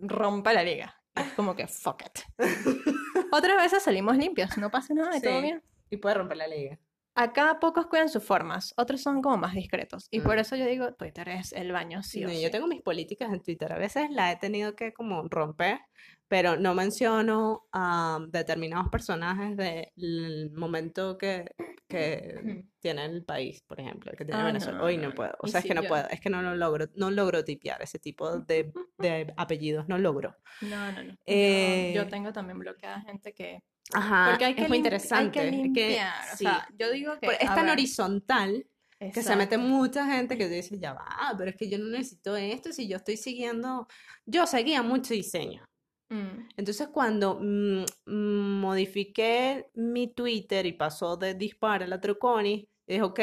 rompe 0.00 0.52
la 0.54 0.62
liga. 0.62 0.94
Es 1.16 1.32
como 1.32 1.56
que 1.56 1.66
fuck 1.66 2.02
it. 2.02 2.20
Otras 3.32 3.56
veces 3.56 3.82
salimos 3.82 4.16
limpios, 4.16 4.56
no 4.56 4.70
pasa 4.70 4.94
nada 4.94 5.16
y 5.16 5.20
todo 5.20 5.36
Sí. 5.36 5.42
bien. 5.42 5.62
Y 5.90 5.96
puede 5.96 6.14
romper 6.14 6.36
la 6.36 6.46
liga. 6.46 6.78
Acá 7.20 7.58
pocos 7.60 7.86
cuidan 7.88 8.08
sus 8.08 8.22
formas, 8.22 8.74
otros 8.76 9.02
son 9.02 9.22
como 9.22 9.36
más 9.38 9.52
discretos. 9.54 10.06
Y 10.12 10.20
por 10.20 10.36
Mm. 10.36 10.40
eso 10.40 10.54
yo 10.54 10.66
digo, 10.66 10.94
Twitter 10.94 11.28
es 11.30 11.52
el 11.52 11.72
baño, 11.72 12.02
sí 12.04 12.24
o 12.24 12.28
No, 12.28 12.32
sí. 12.34 12.40
Yo 12.42 12.50
tengo 12.52 12.68
mis 12.68 12.80
políticas 12.82 13.32
en 13.32 13.42
Twitter. 13.42 13.72
A 13.72 13.78
veces 13.78 14.08
la 14.10 14.30
he 14.30 14.36
tenido 14.36 14.76
que 14.76 14.92
como 14.92 15.22
romper, 15.28 15.80
pero 16.28 16.56
no 16.56 16.74
menciono 16.74 17.66
a 17.72 18.18
determinados 18.28 18.88
personajes 18.90 19.56
del 19.56 20.50
momento 20.54 21.16
que, 21.16 21.46
que 21.88 22.64
tiene 22.80 23.06
el 23.06 23.24
país, 23.24 23.62
por 23.66 23.80
ejemplo, 23.80 24.12
que 24.12 24.24
tiene 24.26 24.40
Ah, 24.40 24.44
Venezuela. 24.44 24.78
no, 24.78 24.84
Hoy 24.84 24.98
no, 24.98 25.08
no 25.08 25.14
puedo. 25.14 25.32
O 25.40 25.48
sea, 25.48 25.60
es 25.60 25.66
que 25.66 25.74
no 25.74 25.82
yo- 25.82 25.88
puedo. 25.88 26.06
Es 26.10 26.20
que 26.20 26.28
no 26.30 26.42
lo 26.42 26.54
logro. 26.54 26.86
No 26.96 27.10
logro 27.10 27.44
tipear 27.44 27.80
ese 27.82 27.98
tipo 27.98 28.40
de, 28.40 28.72
de 28.98 29.32
apellidos. 29.38 29.88
No 29.88 29.96
logro. 29.98 30.36
No, 30.60 30.92
no, 30.92 31.02
no. 31.02 31.12
Yo- 31.12 31.16
Eh, 31.26 31.92
Yo, 31.96 32.06
tengo 32.08 32.32
también 32.32 32.58
bloqueada 32.58 33.00
gente 33.00 33.32
que... 33.32 33.62
Ajá. 33.94 34.26
Porque 34.30 34.44
hay 34.44 34.54
que, 34.54 34.62
es 34.64 34.68
muy 34.68 34.76
interesante. 34.78 35.40
Hay 35.40 35.46
es 35.46 35.52
que 35.52 35.56
que, 35.56 35.62
limpiar. 35.88 36.24
o 36.34 36.36
sí. 36.36 36.44
sea, 36.44 36.68
yo 36.78 36.90
digo 36.92 37.18
que... 37.18 37.26
Es 37.28 37.38
tan 37.46 37.64
ver, 37.64 37.70
horizontal 37.72 38.66
que 38.98 39.22
se 39.22 39.34
mete 39.36 39.54
exacto. 39.54 39.58
mucha 39.60 40.04
gente 40.06 40.36
que 40.36 40.48
dice, 40.48 40.78
ya 40.78 40.92
va, 40.92 41.06
pero 41.38 41.48
es 41.50 41.56
que 41.56 41.70
yo 41.70 41.78
no 41.78 41.86
necesito 41.86 42.36
esto 42.36 42.72
si 42.72 42.86
yo 42.88 42.96
estoy 42.96 43.16
siguiendo, 43.16 43.86
yo 44.26 44.46
seguía 44.46 44.82
mucho 44.82 45.14
diseño. 45.14 45.64
Mm, 46.10 46.48
Entonces 46.56 46.88
cuando 46.88 47.38
mm, 47.40 47.84
mm, 48.06 48.60
modifiqué 48.60 49.68
mi 49.74 50.08
Twitter 50.14 50.64
y 50.66 50.72
pasó 50.72 51.16
de 51.16 51.34
Dispara 51.34 51.84
a 51.84 51.88
la 51.88 52.00
Truconi, 52.00 52.68
dije, 52.86 53.02
ok, 53.02 53.20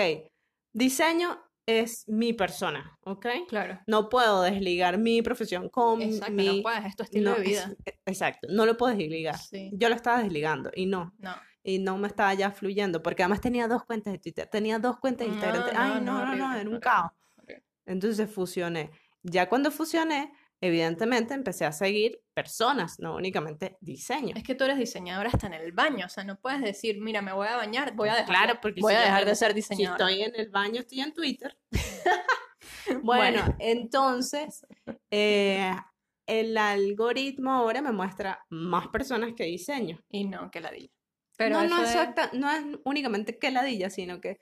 diseño 0.74 1.42
es 1.66 2.08
mi 2.08 2.34
persona, 2.34 2.96
¿ok? 3.06 3.26
claro. 3.48 3.80
No 3.88 4.08
puedo 4.08 4.44
desligar 4.44 5.00
mi 5.00 5.24
profesión 5.24 5.68
con 5.70 6.00
Exacto, 6.02 6.34
mi... 6.34 6.58
no 6.58 6.62
puedes, 6.64 6.86
es 6.86 6.96
tu 6.96 7.04
estilo 7.04 7.32
no, 7.32 7.38
de 7.38 7.42
vida. 7.44 7.76
es- 7.86 7.94
exacto, 8.06 8.48
no 8.52 8.68
lo 8.68 8.78
puedes 8.78 8.98
desligar. 9.00 9.38
Sí. 9.40 9.72
Yo 9.74 9.90
lo 9.90 9.96
estaba 9.96 10.22
desligando 10.22 10.70
y 10.76 10.86
no, 10.86 11.14
No. 11.18 11.34
y 11.64 11.80
no 11.80 11.98
me 11.98 12.08
estaba 12.08 12.36
ya 12.36 12.52
fluyendo, 12.52 13.02
porque 13.02 13.24
además 13.24 13.42
tenía 13.42 13.68
dos 13.68 13.84
cuentas 13.84 14.14
de 14.14 14.20
Twitter, 14.20 14.48
tenía 14.48 14.78
dos 14.78 15.00
cuentas 15.00 15.26
de 15.28 15.34
Instagram, 15.34 15.64
no, 15.74 15.80
ay, 15.80 16.02
no, 16.02 16.20
no, 16.24 16.26
no, 16.26 16.36
no, 16.36 16.36
era 16.36 16.46
un 16.46 16.58
horrible, 16.60 16.80
caos. 16.82 17.12
Entonces 17.88 18.30
fusioné. 18.30 18.92
Ya 19.24 19.50
cuando 19.50 19.72
fusioné, 19.72 20.32
evidentemente 20.68 21.34
empecé 21.34 21.66
a 21.66 21.72
seguir 21.72 22.22
personas, 22.34 23.00
no 23.00 23.16
únicamente 23.16 23.78
diseño. 23.82 24.34
Es 24.36 24.44
que 24.44 24.56
tú 24.56 24.64
eres 24.66 24.78
diseñadora 24.78 25.30
hasta 25.34 25.48
en 25.48 25.54
el 25.54 25.72
baño, 25.72 26.06
o 26.06 26.10
sea, 26.10 26.24
no 26.24 26.38
puedes 26.40 26.62
decir, 26.62 27.00
mira, 27.02 27.22
me 27.22 27.34
voy 27.34 27.48
a 27.48 27.56
bañar, 27.58 27.94
voy 27.96 28.10
a 28.10 28.14
dejar, 28.14 28.28
Claro, 28.28 28.54
de- 28.56 28.60
porque 28.60 28.82
voy 28.82 28.94
si 28.94 28.98
a 28.98 29.02
dejar 29.02 29.26
de 29.26 29.36
ser 29.36 29.50
Si 29.52 29.56
diseñadora. 29.56 30.06
estoy 30.10 30.24
en 30.24 30.36
el 30.36 30.50
baño, 30.50 30.80
estoy 30.82 31.02
en 31.02 31.14
Twitter. 31.14 31.58
Bueno. 33.04 33.04
Bueno, 33.44 33.56
entonces 33.60 34.66
eh, 35.12 35.72
el 36.28 36.58
algoritmo 36.58 37.52
ahora 37.52 37.82
me 37.82 37.92
muestra 37.92 38.44
más 38.50 38.88
personas 38.90 39.34
que 39.36 39.44
diseño. 39.46 40.00
Y 40.10 40.26
no, 40.26 40.50
que 40.52 40.62
ladilla. 40.62 40.90
Pero 41.38 41.62
no, 41.62 41.68
no, 41.68 41.84
es- 41.84 41.90
exacta, 41.90 42.30
no 42.34 42.50
es 42.50 42.64
únicamente 42.86 43.38
que 43.38 43.52
ladilla, 43.52 43.90
sino 43.90 44.22
que, 44.22 44.40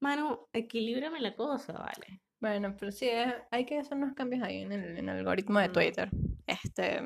mano, 0.00 0.48
equilíbrame 0.52 1.20
la 1.20 1.34
cosa, 1.36 1.72
¿vale? 1.74 2.20
Bueno, 2.42 2.74
pero 2.78 2.92
sí, 2.92 3.08
es- 3.08 3.32
hay 3.50 3.64
que 3.64 3.78
hacer 3.78 3.96
unos 3.96 4.14
cambios 4.14 4.42
ahí 4.42 4.60
en 4.62 4.72
el, 4.72 4.98
en 4.98 5.08
el 5.08 5.16
algoritmo 5.18 5.58
de. 5.60 5.68
Twitter. 5.70 6.10
Este, 6.46 7.00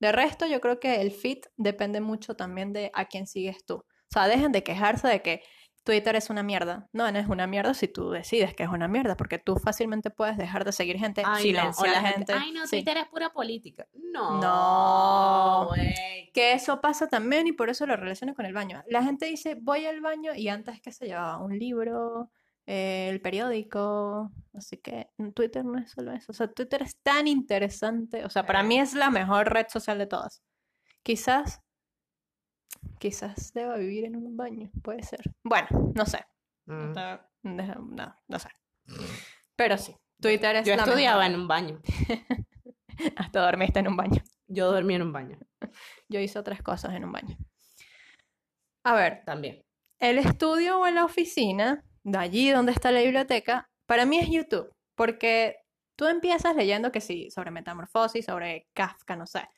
de 0.00 0.12
resto, 0.12 0.44
yo 0.46 0.60
creo 0.60 0.80
que 0.80 1.00
el 1.00 1.12
feed 1.12 1.38
depende 1.56 2.00
mucho 2.00 2.34
también 2.34 2.72
de 2.74 2.90
a 2.92 3.04
quién 3.06 3.26
sigues 3.28 3.64
tú. 3.64 3.76
O 3.76 3.86
sea, 4.12 4.26
dejen 4.28 4.50
de 4.52 4.62
quejarse 4.64 5.06
de 5.08 5.22
que 5.22 5.40
Twitter 5.84 6.14
es 6.16 6.30
una 6.30 6.42
mierda. 6.42 6.88
No, 6.92 7.10
no 7.12 7.18
es 7.18 7.28
una 7.28 7.46
mierda 7.46 7.74
si 7.74 7.86
tú 7.88 8.10
decides 8.10 8.54
que 8.54 8.64
es 8.64 8.68
una 8.68 8.88
mierda, 8.88 9.16
porque 9.16 9.38
tú 9.38 9.56
fácilmente 9.56 10.10
puedes 10.10 10.36
dejar 10.36 10.64
de 10.64 10.72
seguir 10.72 10.96
gente, 10.98 11.22
Ay, 11.24 11.52
no, 11.52 11.60
silenciar 11.72 11.90
la 11.90 11.98
a 12.08 12.12
gente. 12.12 12.32
Ay, 12.32 12.52
no, 12.52 12.66
Sí. 12.66 12.76
Twitter 12.82 12.98
es 12.98 13.06
pura 13.08 13.30
política. 13.32 13.86
No. 14.12 14.40
No. 14.40 15.66
güey. 15.68 16.30
Que 16.34 16.52
eso 16.54 16.80
pasa 16.80 17.06
también 17.08 17.46
y 17.46 17.52
por 17.52 17.68
eso 17.70 17.86
lo 17.86 17.96
relaciono 17.96 18.34
con 18.34 18.46
el 18.46 18.52
baño. 18.52 18.82
La 18.88 19.02
gente 19.02 19.26
dice, 19.26 19.56
voy 19.60 19.86
al 19.86 20.00
baño 20.00 20.34
y 20.34 20.48
antes 20.48 20.80
que 20.80 20.90
se 20.92 21.06
llevaba 21.06 21.38
un 21.38 21.56
libro, 21.58 22.30
eh, 22.66 23.08
el 23.10 23.20
periódico, 23.20 24.30
así 24.54 24.76
que 24.76 25.10
en 25.18 25.32
Twitter 25.32 25.64
no 25.64 25.78
es 25.78 25.90
solo 25.90 26.12
eso. 26.12 26.32
O 26.32 26.34
sea, 26.34 26.48
Twitter 26.48 26.82
es 26.82 26.96
tan 27.02 27.26
interesante. 27.26 28.24
O 28.24 28.30
sea, 28.30 28.46
para 28.46 28.62
mí 28.62 28.78
es 28.78 28.94
la 28.94 29.10
mejor 29.10 29.52
red 29.52 29.66
social 29.68 29.98
de 29.98 30.06
todas. 30.06 30.42
Quizás, 31.02 31.60
quizás 32.98 33.52
deba 33.52 33.76
vivir 33.76 34.04
en 34.04 34.16
un 34.16 34.36
baño, 34.36 34.70
puede 34.82 35.02
ser. 35.02 35.20
Bueno, 35.42 35.68
no 35.94 36.06
sé. 36.06 36.24
Mm. 36.66 36.92
No, 37.42 38.14
no 38.28 38.38
sé. 38.38 38.48
Pero 39.56 39.76
sí, 39.76 39.96
Twitter 40.20 40.56
es 40.56 40.66
Yo 40.66 40.76
la 40.76 40.84
estudiaba 40.84 41.22
mejor. 41.22 41.34
en 41.34 41.40
un 41.40 41.48
baño. 41.48 41.82
Hasta 43.16 43.40
dormiste 43.40 43.80
en 43.80 43.88
un 43.88 43.96
baño. 43.96 44.22
Yo 44.46 44.70
dormí 44.70 44.94
en 44.94 45.02
un 45.02 45.12
baño 45.12 45.38
Yo 46.08 46.20
hice 46.20 46.38
otras 46.38 46.62
cosas 46.62 46.94
en 46.94 47.04
un 47.04 47.12
baño. 47.12 47.36
A 48.84 48.94
ver, 48.94 49.22
también. 49.24 49.64
el 49.98 50.18
estudio 50.18 50.80
o 50.80 50.90
la 50.90 51.04
oficina, 51.04 51.84
de 52.04 52.18
allí 52.18 52.50
donde 52.50 52.72
está 52.72 52.90
la 52.92 53.00
biblioteca, 53.02 53.70
para 53.86 54.06
mí 54.06 54.18
es 54.18 54.28
YouTube, 54.30 54.72
porque 54.94 55.56
tú 55.96 56.06
empiezas 56.06 56.56
leyendo 56.56 56.90
que 56.92 57.00
sí, 57.00 57.30
sobre 57.30 57.50
metamorfosis, 57.50 58.24
sobre 58.26 58.68
Kafka, 58.74 59.16
no 59.16 59.26
sé. 59.26 59.48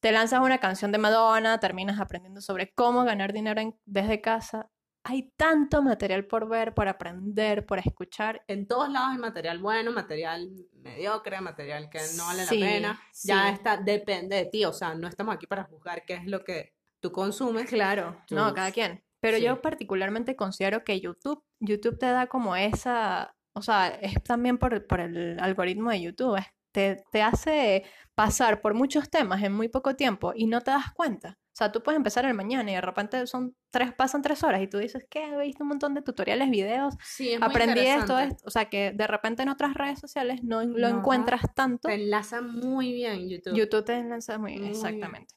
Te 0.00 0.10
lanzas 0.12 0.40
una 0.40 0.58
canción 0.58 0.90
de 0.92 0.98
Madonna, 0.98 1.58
terminas 1.60 2.00
aprendiendo 2.00 2.40
sobre 2.40 2.72
cómo 2.74 3.04
ganar 3.04 3.32
dinero 3.32 3.60
en- 3.60 3.78
desde 3.84 4.20
casa. 4.20 4.68
Hay 5.04 5.32
tanto 5.36 5.82
material 5.82 6.26
por 6.26 6.48
ver, 6.48 6.74
por 6.74 6.86
aprender, 6.88 7.66
por 7.66 7.78
escuchar. 7.78 8.42
En 8.46 8.66
todos 8.68 8.88
lados 8.88 9.10
hay 9.12 9.18
material 9.18 9.58
bueno, 9.58 9.90
material 9.92 10.48
mediocre, 10.74 11.40
material 11.40 11.88
que 11.90 11.98
no 12.16 12.24
vale 12.26 12.44
Sí, 12.46 12.58
la 12.60 12.66
pena. 12.66 13.00
Ya 13.24 13.50
está, 13.50 13.76
depende 13.76 14.36
de 14.36 14.46
ti. 14.46 14.64
O 14.64 14.72
sea, 14.72 14.94
no 14.94 15.08
estamos 15.08 15.34
aquí 15.34 15.46
para 15.46 15.64
juzgar 15.64 16.04
qué 16.04 16.14
es 16.14 16.26
lo 16.26 16.44
que 16.44 16.74
tú 17.00 17.10
consumes. 17.10 17.68
Claro, 17.68 18.20
no, 18.30 18.54
cada 18.54 18.70
quien. 18.70 19.04
Pero 19.22 19.38
sí. 19.38 19.44
yo 19.44 19.62
particularmente 19.62 20.36
considero 20.36 20.84
que 20.84 21.00
YouTube, 21.00 21.42
YouTube 21.60 21.96
te 21.98 22.06
da 22.06 22.26
como 22.26 22.56
esa, 22.56 23.34
o 23.54 23.62
sea, 23.62 23.88
es 23.88 24.22
también 24.22 24.58
por, 24.58 24.86
por 24.86 25.00
el 25.00 25.38
algoritmo 25.40 25.90
de 25.90 26.02
YouTube, 26.02 26.36
es- 26.36 26.46
te, 26.74 27.04
te 27.12 27.20
hace 27.22 27.84
pasar 28.14 28.60
por 28.62 28.72
muchos 28.74 29.10
temas 29.10 29.42
en 29.42 29.52
muy 29.52 29.68
poco 29.68 29.94
tiempo 29.94 30.32
y 30.34 30.46
no 30.46 30.60
te 30.62 30.70
das 30.70 30.90
cuenta. 30.94 31.38
O 31.52 31.54
sea, 31.54 31.70
tú 31.70 31.82
puedes 31.82 31.98
empezar 31.98 32.24
el 32.24 32.32
mañana 32.32 32.70
y 32.70 32.74
de 32.74 32.80
repente 32.80 33.26
son 33.26 33.54
tres, 33.70 33.92
pasan 33.92 34.22
tres 34.22 34.42
horas 34.42 34.62
y 34.62 34.68
tú 34.68 34.78
dices, 34.78 35.04
¿qué? 35.10 35.22
He 35.34 35.36
visto 35.38 35.64
un 35.64 35.68
montón 35.68 35.92
de 35.92 36.00
tutoriales, 36.00 36.48
videos, 36.48 36.94
Sí, 37.04 37.30
es 37.34 37.38
muy 37.40 37.46
aprendí 37.46 37.80
esto. 37.82 38.16
O 38.46 38.50
sea, 38.50 38.70
que 38.70 38.92
de 38.92 39.06
repente 39.06 39.42
en 39.42 39.50
otras 39.50 39.74
redes 39.74 40.00
sociales 40.00 40.42
no 40.42 40.64
lo 40.64 40.88
No. 40.88 40.98
encuentras 41.00 41.42
tanto. 41.54 41.88
Te 41.88 41.94
enlaza 41.94 42.40
muy 42.40 42.92
bien 42.94 43.28
YouTube. 43.28 43.54
YouTube 43.54 43.84
te 43.84 44.02
muy 44.02 44.38
Muy 44.38 44.52
bien. 44.60 44.64
exactamente. 44.70 45.34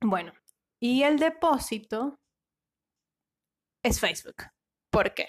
Bueno, 0.00 0.32
y 0.80 1.02
el 1.02 1.18
depósito 1.18 2.20
es 3.82 4.00
Facebook. 4.00 4.36
¿Por 4.90 5.14
qué? 5.14 5.28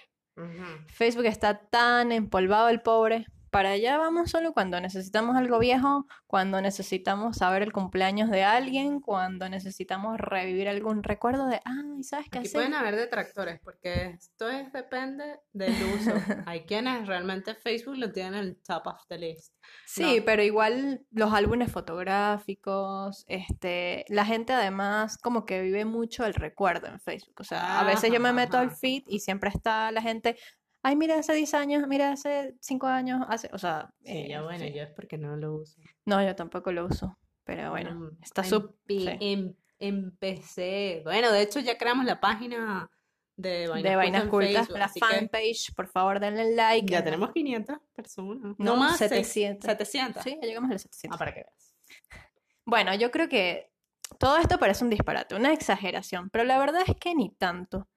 Facebook 0.88 1.26
está 1.26 1.68
tan 1.70 2.12
empolvado 2.12 2.70
el 2.70 2.82
pobre. 2.82 3.26
Para 3.54 3.70
allá 3.70 3.98
vamos 3.98 4.32
solo 4.32 4.52
cuando 4.54 4.82
necesitamos 4.82 5.38
algo 5.38 5.60
viejo, 5.60 6.08
cuando 6.28 6.60
necesitamos 6.60 7.38
saber 7.38 7.62
el 7.62 7.72
cumpleaños 7.72 8.30
de 8.32 8.44
alguien, 8.44 9.00
cuando 9.00 9.48
necesitamos 9.48 10.18
revivir 10.20 10.68
algún 10.68 11.04
recuerdo 11.04 11.48
de, 11.48 11.62
ay, 11.64 12.04
¿sabes 12.04 12.28
qué 12.30 12.40
Aquí 12.40 12.50
pueden 12.50 12.74
haber 12.74 12.96
detractores 12.96 13.60
porque 13.64 14.06
esto 14.20 14.50
es, 14.50 14.74
depende 14.74 15.40
del 15.54 15.72
uso. 15.96 16.12
Hay 16.48 16.66
quienes 16.66 17.08
realmente 17.08 17.54
Facebook 17.56 17.98
lo 17.98 18.12
tienen 18.12 18.34
en 18.34 18.40
el 18.40 18.58
top 18.64 18.88
of 18.88 19.06
the 19.08 19.18
list. 19.20 19.54
Sí, 19.86 20.18
No. 20.18 20.26
pero 20.26 20.42
igual 20.44 21.06
los 21.12 21.32
álbumes 21.32 21.72
fotográficos, 21.72 23.24
este, 23.28 24.06
la 24.10 24.26
gente 24.26 24.54
además 24.54 25.18
como 25.18 25.46
que 25.46 25.62
vive 25.62 25.86
mucho 25.86 26.26
el 26.26 26.34
recuerdo 26.34 26.88
en 26.88 27.00
Facebook. 27.00 27.36
O 27.40 27.44
sea, 27.44 27.80
a 27.80 27.84
veces 27.84 28.12
yo 28.12 28.20
me 28.20 28.34
meto 28.34 28.58
al 28.58 28.68
Ajá. 28.68 28.76
feed 28.76 29.04
y 29.08 29.20
siempre 29.20 29.50
está 29.50 29.92
la 29.92 30.02
gente, 30.02 30.38
ay, 30.84 30.96
mira 30.96 31.18
hace 31.18 31.34
10 31.34 31.54
años, 31.56 31.88
mira 31.88 32.12
hace 32.12 32.56
5 32.62 32.86
años, 32.88 33.26
hace, 33.28 33.50
o 33.52 33.58
sea, 33.58 33.92
Sí, 34.04 34.12
eh, 34.12 34.28
ya 34.30 34.42
bueno, 34.44 34.64
sí. 34.66 34.74
yo 34.74 34.84
es 34.84 34.90
porque 34.92 35.18
no 35.18 35.36
lo 35.36 35.56
uso. 35.56 35.80
No, 36.06 36.24
yo 36.24 36.36
tampoco 36.36 36.72
lo 36.72 36.86
uso, 36.86 37.18
pero 37.44 37.72
bueno, 37.72 38.12
está 38.22 38.44
en 38.44 38.50
sub- 38.50 38.76
pi- 38.86 39.00
sí. 39.06 39.18
en- 39.20 39.58
Empecé. 39.80 41.02
Bueno, 41.04 41.30
de 41.32 41.42
hecho 41.42 41.60
ya 41.60 41.78
creamos 41.78 42.06
la 42.06 42.22
página 42.22 42.90
de 43.36 43.68
Vainas, 43.68 43.92
de 43.92 43.96
Vainas 43.98 44.26
Cultas, 44.28 44.54
Facebook, 44.68 44.78
la 44.78 44.86
así 44.86 45.00
que 45.02 45.06
fanpage, 45.08 45.74
por 45.76 45.88
favor 45.88 46.20
denle 46.22 46.56
like. 46.56 46.90
Ya 46.90 47.04
tenemos 47.04 47.32
500 47.34 47.80
personas. 47.94 48.56
No, 48.60 48.78
más, 48.78 48.98
seis- 48.98 49.10
700. 49.28 49.66
700. 49.70 50.24
Sí, 50.24 50.38
ya 50.42 50.48
llegamos 50.48 50.70
a 50.70 50.74
los 50.74 50.82
700. 50.84 51.16
Ah, 51.16 51.20
para 51.20 51.34
que 51.34 51.42
veas. 51.42 51.76
Bueno, 52.66 52.96
yo 52.96 53.12
creo 53.12 53.28
que 53.28 53.72
todo 54.20 54.38
esto 54.38 54.58
parece 54.58 54.86
un 54.86 54.90
disparate, 54.90 55.36
una 55.36 55.52
exageración, 55.52 56.30
pero 56.30 56.46
la 56.46 56.58
verdad 56.60 56.84
es 56.88 56.96
que 56.98 57.14
ni 57.14 57.30
tanto. 57.32 57.90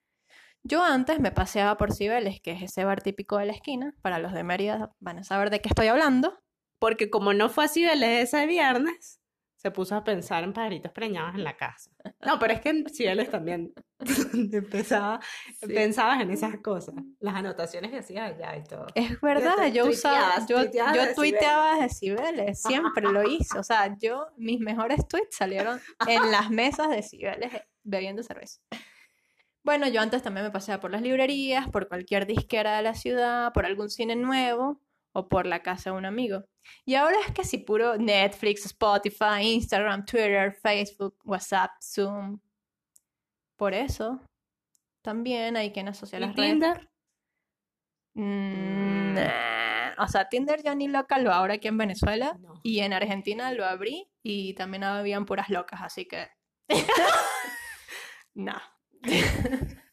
Yo 0.69 0.83
antes 0.83 1.21
me 1.21 1.31
paseaba 1.31 1.77
por 1.77 1.93
Cibeles, 1.93 2.41
que 2.41 2.51
es 2.53 2.63
ese 2.63 2.85
bar 2.85 3.01
típico 3.03 3.39
de 3.39 3.47
la 3.47 3.53
esquina. 3.53 3.95
Para 4.03 4.19
los 4.19 4.33
de 4.33 4.43
Mérida 4.43 4.91
van 5.01 5.19
a 5.19 5.25
saber 5.25 5.51
de 5.51 5.61
qué 5.61 5.69
estoy 5.69 5.87
hablando. 5.87 6.39
Porque 6.81 7.09
como 7.09 7.33
no 7.33 7.49
fue 7.49 7.67
así 7.67 7.81
Cibeles 7.83 8.25
ese 8.35 8.47
viernes, 8.47 9.21
se 9.57 9.71
puso 9.71 9.95
a 9.97 10.03
pensar 10.05 10.45
en 10.45 10.53
pajaritos 10.53 10.93
preñados 10.93 11.35
en 11.37 11.45
la 11.45 11.57
casa. 11.57 11.91
No, 12.25 12.39
pero 12.39 12.53
es 12.53 12.61
que 12.61 12.71
en 12.71 12.89
Cibeles 12.89 13.31
también 13.31 13.73
empezaba, 14.35 15.21
Sí. 15.61 15.67
pensabas 15.73 16.21
en 16.21 16.31
esas 16.31 16.57
cosas. 16.59 16.95
Las 17.21 17.35
anotaciones 17.37 17.91
que 17.93 17.99
hacías 17.99 18.33
allá 18.35 18.57
y 18.57 18.65
todo. 18.65 18.87
Es 18.95 19.21
verdad, 19.21 19.55
te- 19.57 19.73
yo 19.73 19.87
usaba, 19.87 20.45
yo, 20.49 20.63
tuiteabas 20.63 20.95
yo 20.97 21.03
de 21.07 21.15
tuiteaba 21.15 21.79
de 21.81 21.89
Cibeles, 21.89 22.61
siempre 22.61 23.05
lo 23.11 23.23
hice. 23.29 23.59
O 23.59 23.63
sea, 23.63 23.97
yo, 23.99 24.27
mis 24.37 24.61
mejores 24.61 25.07
tweets 25.09 25.37
salieron 25.37 25.81
en 26.09 26.31
las 26.31 26.51
mesas 26.51 26.91
de 26.91 27.03
Cibeles 27.03 27.55
eh, 27.55 27.65
bebiendo 27.85 28.23
cerveza. 28.23 28.61
Bueno, 29.67 29.89
yo 29.89 30.01
antes 30.01 30.23
también 30.23 30.47
me 30.47 30.53
paseaba 30.53 30.81
por 30.81 30.93
las 30.93 31.03
librerías, 31.03 31.69
por 31.69 31.89
cualquier 31.89 32.25
disquera 32.25 32.77
de 32.77 32.83
la 32.85 32.95
ciudad, 32.95 33.53
por 33.53 33.67
algún 33.67 33.91
cine 33.91 34.15
nuevo 34.15 34.81
o 35.11 35.29
por 35.29 35.45
la 35.45 35.61
casa 35.65 35.91
de 35.91 35.97
un 35.97 36.05
amigo. 36.07 36.45
Y 36.85 36.95
ahora 36.95 37.17
es 37.27 37.33
que 37.33 37.43
si 37.43 37.59
puro 37.59 37.97
Netflix, 37.97 38.65
Spotify, 38.67 39.43
Instagram, 39.43 40.05
Twitter, 40.05 40.53
Facebook, 40.53 41.19
WhatsApp, 41.25 41.73
Zoom. 41.83 42.39
Por 43.57 43.75
eso, 43.75 44.21
también 45.03 45.57
hay 45.57 45.73
quien 45.73 45.89
asocia 45.89 46.19
¿Y 46.19 46.21
las 46.21 46.37
redes. 46.37 46.51
Tinder? 46.53 46.89
Mm, 48.15 49.15
nah. 49.15 50.05
O 50.05 50.07
sea, 50.07 50.29
Tinder 50.29 50.63
ya 50.63 50.77
ni 50.77 50.87
loca 50.87 51.19
lo 51.19 51.33
abro 51.33 51.53
aquí 51.53 51.67
en 51.67 51.77
Venezuela 51.77 52.39
No. 52.39 52.61
y 52.63 52.83
en 52.83 52.93
Argentina 52.93 53.51
lo 53.51 53.65
abrí 53.65 54.09
y 54.23 54.55
también 54.55 54.85
habían 54.85 55.27
puras 55.27 55.49
locas, 55.51 55.81
así 55.83 56.07
que... 56.07 56.29
no. 58.35 58.55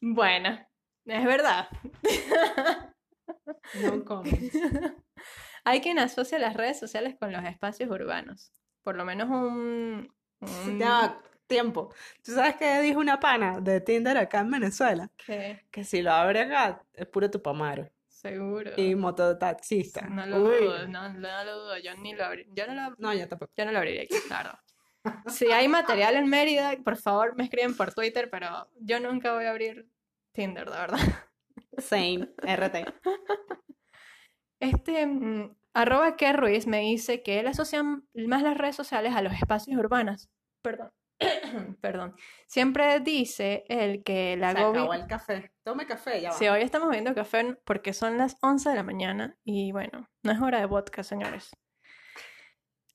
bueno, 0.00 0.58
es 1.04 1.24
verdad. 1.24 1.68
No 3.82 4.04
comments. 4.04 4.56
Hay 5.64 5.80
quien 5.80 5.98
asocia 5.98 6.38
las 6.38 6.54
redes 6.54 6.78
sociales 6.78 7.16
con 7.18 7.32
los 7.32 7.44
espacios 7.44 7.90
urbanos. 7.90 8.52
Por 8.82 8.96
lo 8.96 9.04
menos 9.04 9.28
un... 9.28 10.08
un- 10.40 10.78
Ya, 10.78 11.20
tiempo. 11.48 11.92
¿Tú 12.24 12.32
sabes 12.32 12.54
qué 12.56 12.80
dijo 12.80 13.00
una 13.00 13.18
pana 13.18 13.60
de 13.60 13.80
Tinder 13.80 14.16
acá 14.16 14.40
en 14.40 14.50
Venezuela? 14.52 15.10
¿Qué? 15.16 15.66
Que 15.72 15.82
si 15.84 16.02
lo 16.02 16.12
abre 16.12 16.42
acá 16.42 16.82
es 16.92 17.06
puro 17.06 17.28
tupamaro. 17.30 17.90
Seguro. 18.08 18.72
Y 18.76 18.94
mototaxista. 18.94 20.02
No 20.08 20.24
lo 20.26 20.44
Uy. 20.44 20.56
dudo, 20.64 20.88
no, 20.88 21.12
no 21.12 21.44
lo 21.44 21.60
dudo. 21.64 21.78
Yo 21.78 21.94
ni 21.96 22.14
lo 22.14 22.24
abrí. 22.24 22.46
Yo 22.52 22.66
no 22.66 22.74
lo 22.74 22.94
No, 22.98 23.12
yo 23.12 23.28
tampoco. 23.28 23.52
Yo 23.56 23.64
no 23.64 23.72
lo 23.72 23.78
abriría 23.78 24.02
aquí, 24.02 24.14
claro. 24.28 24.56
Si 25.28 25.50
hay 25.52 25.68
material 25.68 26.16
en 26.16 26.28
Mérida, 26.28 26.76
por 26.84 26.96
favor 26.96 27.36
me 27.36 27.44
escriben 27.44 27.76
por 27.76 27.92
Twitter, 27.94 28.28
pero 28.30 28.68
yo 28.80 29.00
nunca 29.00 29.32
voy 29.34 29.44
a 29.44 29.50
abrir 29.50 29.88
Tinder, 30.32 30.70
de 30.70 30.78
verdad. 30.78 30.98
Same, 31.78 32.28
RT. 32.42 32.84
Este, 34.60 35.06
mm, 35.06 35.54
arroba 35.74 36.16
que 36.16 36.32
Ruiz 36.32 36.66
me 36.66 36.80
dice 36.80 37.22
que 37.22 37.40
él 37.40 37.46
asocia 37.46 37.82
más 37.82 38.42
las 38.42 38.56
redes 38.56 38.76
sociales 38.76 39.14
a 39.14 39.22
los 39.22 39.34
espacios 39.34 39.78
urbanos. 39.78 40.28
Perdón. 40.62 40.90
Perdón. 41.80 42.14
Siempre 42.46 43.00
dice 43.00 43.64
él 43.68 44.02
que 44.02 44.36
la 44.36 44.52
Se 44.52 44.58
acabó 44.58 44.94
el 44.94 45.06
café. 45.06 45.52
Tome 45.62 45.86
café, 45.86 46.20
ya 46.20 46.30
va. 46.30 46.36
Sí, 46.36 46.48
hoy 46.48 46.62
estamos 46.62 46.90
viendo 46.90 47.14
café 47.14 47.56
porque 47.64 47.92
son 47.92 48.18
las 48.18 48.36
11 48.42 48.70
de 48.70 48.76
la 48.76 48.82
mañana 48.82 49.36
y 49.44 49.72
bueno, 49.72 50.08
no 50.22 50.32
es 50.32 50.40
hora 50.40 50.60
de 50.60 50.66
vodka, 50.66 51.02
señores. 51.02 51.50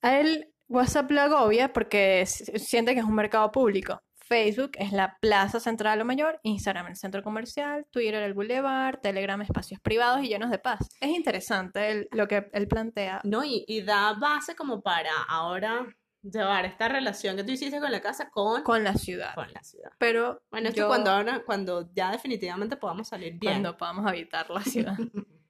A 0.02 0.19
él 0.19 0.52
WhatsApp 0.72 1.12
lo 1.12 1.22
agobia 1.22 1.74
porque 1.74 2.26
siente 2.26 2.94
que 2.94 3.00
es 3.00 3.06
un 3.06 3.16
mercado 3.16 3.52
público. 3.52 4.02
Facebook 4.28 4.72
es 4.76 4.94
la 4.94 5.18
plaza 5.20 5.60
central 5.60 6.00
o 6.00 6.06
mayor, 6.06 6.40
Instagram 6.44 6.88
el 6.88 6.96
centro 6.96 7.22
comercial, 7.22 7.86
Twitter 7.92 8.24
el 8.24 8.34
boulevard, 8.34 9.00
Telegram 9.02 9.42
espacios 9.42 9.82
privados 9.82 10.24
y 10.24 10.30
llenos 10.30 10.50
de 10.50 10.58
paz. 10.58 10.88
Es 11.02 11.10
interesante 11.10 11.92
el- 11.92 12.08
lo 12.12 12.30
que 12.30 12.50
él 12.54 12.68
plantea. 12.70 13.20
No, 13.26 13.44
y, 13.44 13.66
y 13.68 13.82
da 13.82 14.14
base 14.14 14.56
como 14.56 14.82
para 14.82 15.12
ahora 15.28 15.86
llevar 16.24 16.64
esta 16.66 16.88
relación 16.88 17.36
que 17.36 17.44
tú 17.44 17.52
hiciste 17.52 17.80
con 17.82 17.92
la 17.92 18.00
casa 18.00 18.30
con, 18.30 18.64
con 18.64 18.84
la 18.86 18.94
ciudad. 18.94 19.36
con 19.36 19.52
la 19.52 19.62
ciudad. 19.64 19.92
Pero 19.98 20.42
Bueno, 20.50 20.70
esto 20.70 20.82
yo- 20.82 20.88
cuando 20.88 21.12
ahora, 21.12 21.42
cuando 21.46 21.90
ya 21.94 22.12
definitivamente 22.12 22.78
podamos 22.78 23.10
salir 23.10 23.34
bien. 23.38 23.54
cuando 23.54 23.76
podamos 23.76 24.06
habitar 24.08 24.50
la 24.50 24.62
ciudad. 24.62 24.96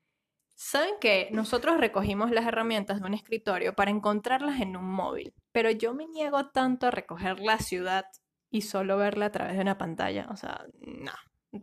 Saben 0.63 0.93
que 1.01 1.27
nosotros 1.31 1.79
recogimos 1.79 2.29
las 2.29 2.45
herramientas 2.45 3.01
de 3.01 3.07
un 3.07 3.15
escritorio 3.15 3.73
para 3.73 3.89
encontrarlas 3.89 4.61
en 4.61 4.77
un 4.77 4.85
móvil, 4.85 5.33
pero 5.51 5.71
yo 5.71 5.95
me 5.95 6.05
niego 6.05 6.51
tanto 6.51 6.85
a 6.85 6.91
recoger 6.91 7.39
la 7.39 7.57
ciudad 7.57 8.05
y 8.51 8.61
solo 8.61 8.95
verla 8.95 9.25
a 9.25 9.31
través 9.31 9.55
de 9.55 9.61
una 9.61 9.79
pantalla. 9.79 10.27
O 10.29 10.37
sea, 10.37 10.63
no, 10.79 11.13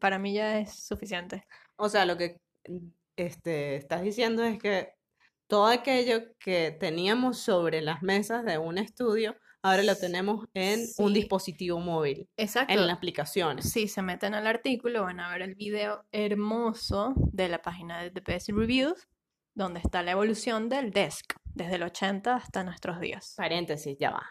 para 0.00 0.18
mí 0.18 0.34
ya 0.34 0.58
es 0.58 0.84
suficiente. 0.84 1.46
O 1.76 1.88
sea, 1.88 2.06
lo 2.06 2.16
que 2.16 2.40
este, 3.14 3.76
estás 3.76 4.02
diciendo 4.02 4.42
es 4.42 4.58
que 4.58 4.92
todo 5.46 5.68
aquello 5.68 6.34
que 6.40 6.72
teníamos 6.72 7.38
sobre 7.38 7.82
las 7.82 8.02
mesas 8.02 8.44
de 8.44 8.58
un 8.58 8.78
estudio, 8.78 9.36
ahora 9.62 9.82
lo 9.82 9.96
tenemos 9.96 10.46
en 10.54 10.86
un 10.98 11.12
dispositivo 11.14 11.78
móvil, 11.80 12.28
Exacto. 12.36 12.72
en 12.72 12.86
las 12.86 12.96
aplicaciones. 12.96 13.70
Si 13.70 13.88
se 13.88 14.02
meten 14.02 14.34
al 14.34 14.46
artículo, 14.46 15.02
van 15.02 15.20
a 15.20 15.30
ver 15.32 15.42
el 15.42 15.54
video 15.54 16.04
hermoso 16.12 17.14
de 17.16 17.48
la 17.48 17.60
página 17.62 18.02
de 18.02 18.10
The 18.10 18.20
Best 18.20 18.48
Reviews, 18.50 19.08
donde 19.54 19.80
está 19.80 20.02
la 20.02 20.12
evolución 20.12 20.68
del 20.68 20.90
desk, 20.92 21.34
desde 21.44 21.74
el 21.76 21.82
80 21.82 22.36
hasta 22.36 22.62
nuestros 22.64 23.00
días. 23.00 23.34
Paréntesis, 23.36 23.96
ya 23.98 24.10
va. 24.12 24.22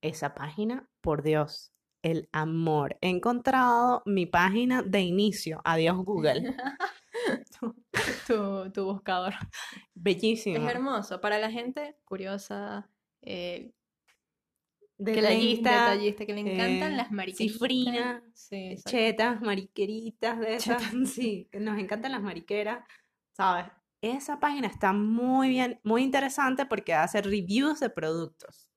Esa 0.00 0.34
página, 0.34 0.88
por 1.00 1.22
Dios, 1.22 1.72
el 2.02 2.28
amor. 2.32 2.96
He 3.00 3.08
encontrado 3.08 4.02
mi 4.06 4.26
página 4.26 4.82
de 4.82 5.00
inicio. 5.00 5.60
Adiós, 5.64 5.96
Google. 6.04 6.54
tu, 7.60 7.74
tu- 8.26 8.70
tu 8.72 8.84
buscador. 8.84 9.32
Es 9.32 9.80
Bellísimo. 9.94 10.68
hermoso. 10.68 11.20
Para 11.20 11.38
la 11.38 11.50
gente 11.50 11.96
curiosa, 12.04 12.88
eh, 13.22 13.72
Detallista, 14.98 15.90
detallista, 15.90 16.24
que 16.26 16.32
le 16.32 16.40
encantan 16.40 16.92
eh, 16.92 16.96
las 16.96 17.10
mariqueritas. 17.10 17.58
cifrina, 17.58 18.22
Sí, 18.32 18.68
exacto. 18.70 18.90
chetas, 18.90 19.40
mariqueritas 19.42 20.40
de 20.40 20.54
esas. 20.54 20.82
Sí, 21.06 21.48
que 21.52 21.60
nos 21.60 21.78
encantan 21.78 22.12
las 22.12 22.22
mariqueras, 22.22 22.86
¿sabes? 23.32 23.66
Esa 24.00 24.40
página 24.40 24.68
está 24.68 24.92
muy 24.92 25.48
bien, 25.48 25.80
muy 25.82 26.02
interesante 26.02 26.64
porque 26.66 26.94
hace 26.94 27.20
reviews 27.22 27.80
de 27.80 27.90
productos. 27.90 28.70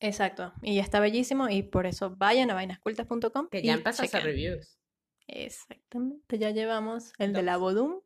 Exacto. 0.00 0.52
Y 0.62 0.78
está 0.78 1.00
bellísimo 1.00 1.48
y 1.48 1.62
por 1.62 1.86
eso 1.86 2.14
vayan 2.16 2.50
a 2.50 2.54
vainascultas.com 2.54 3.48
Que 3.48 3.62
ya 3.62 3.74
empezó 3.74 4.02
a 4.02 4.04
hacer 4.06 4.22
reviews. 4.22 4.78
Exactamente. 5.26 6.38
Ya 6.38 6.50
llevamos 6.50 7.12
el 7.18 7.32
de 7.32 7.42
la 7.42 7.54
Dos. 7.54 7.60
Bodum 7.62 8.00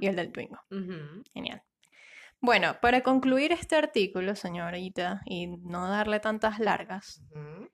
y 0.00 0.06
el 0.06 0.16
del 0.16 0.32
Twingo. 0.32 0.58
Genial. 1.32 1.62
Bueno, 2.40 2.76
para 2.80 3.02
concluir 3.02 3.52
este 3.52 3.76
artículo, 3.76 4.36
señorita, 4.36 5.22
y 5.24 5.48
no 5.48 5.88
darle 5.88 6.20
tantas 6.20 6.58
largas, 6.60 7.20
Ujú. 7.32 7.68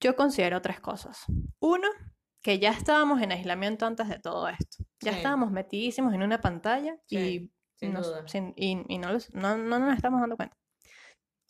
yo 0.00 0.16
considero 0.16 0.62
tres 0.62 0.80
cosas. 0.80 1.24
Uno, 1.60 1.88
que 2.42 2.58
ya 2.58 2.70
estábamos 2.70 3.20
en 3.20 3.32
aislamiento 3.32 3.86
antes 3.86 4.08
de 4.08 4.18
todo 4.18 4.48
esto. 4.48 4.84
Ya 5.00 5.12
Sí. 5.12 5.18
estábamos 5.18 5.50
metidísimos 5.50 6.14
en 6.14 6.22
una 6.22 6.40
pantalla 6.40 6.96
Sí, 7.06 7.50
y, 7.80 7.86
nos, 7.88 8.14
sin- 8.26 8.54
y, 8.56 8.82
y 8.88 8.98
no, 8.98 9.12
los- 9.12 9.32
no, 9.34 9.56
no 9.58 9.78
nos 9.78 9.94
estamos 9.96 10.20
dando 10.20 10.36
cuenta. 10.36 10.56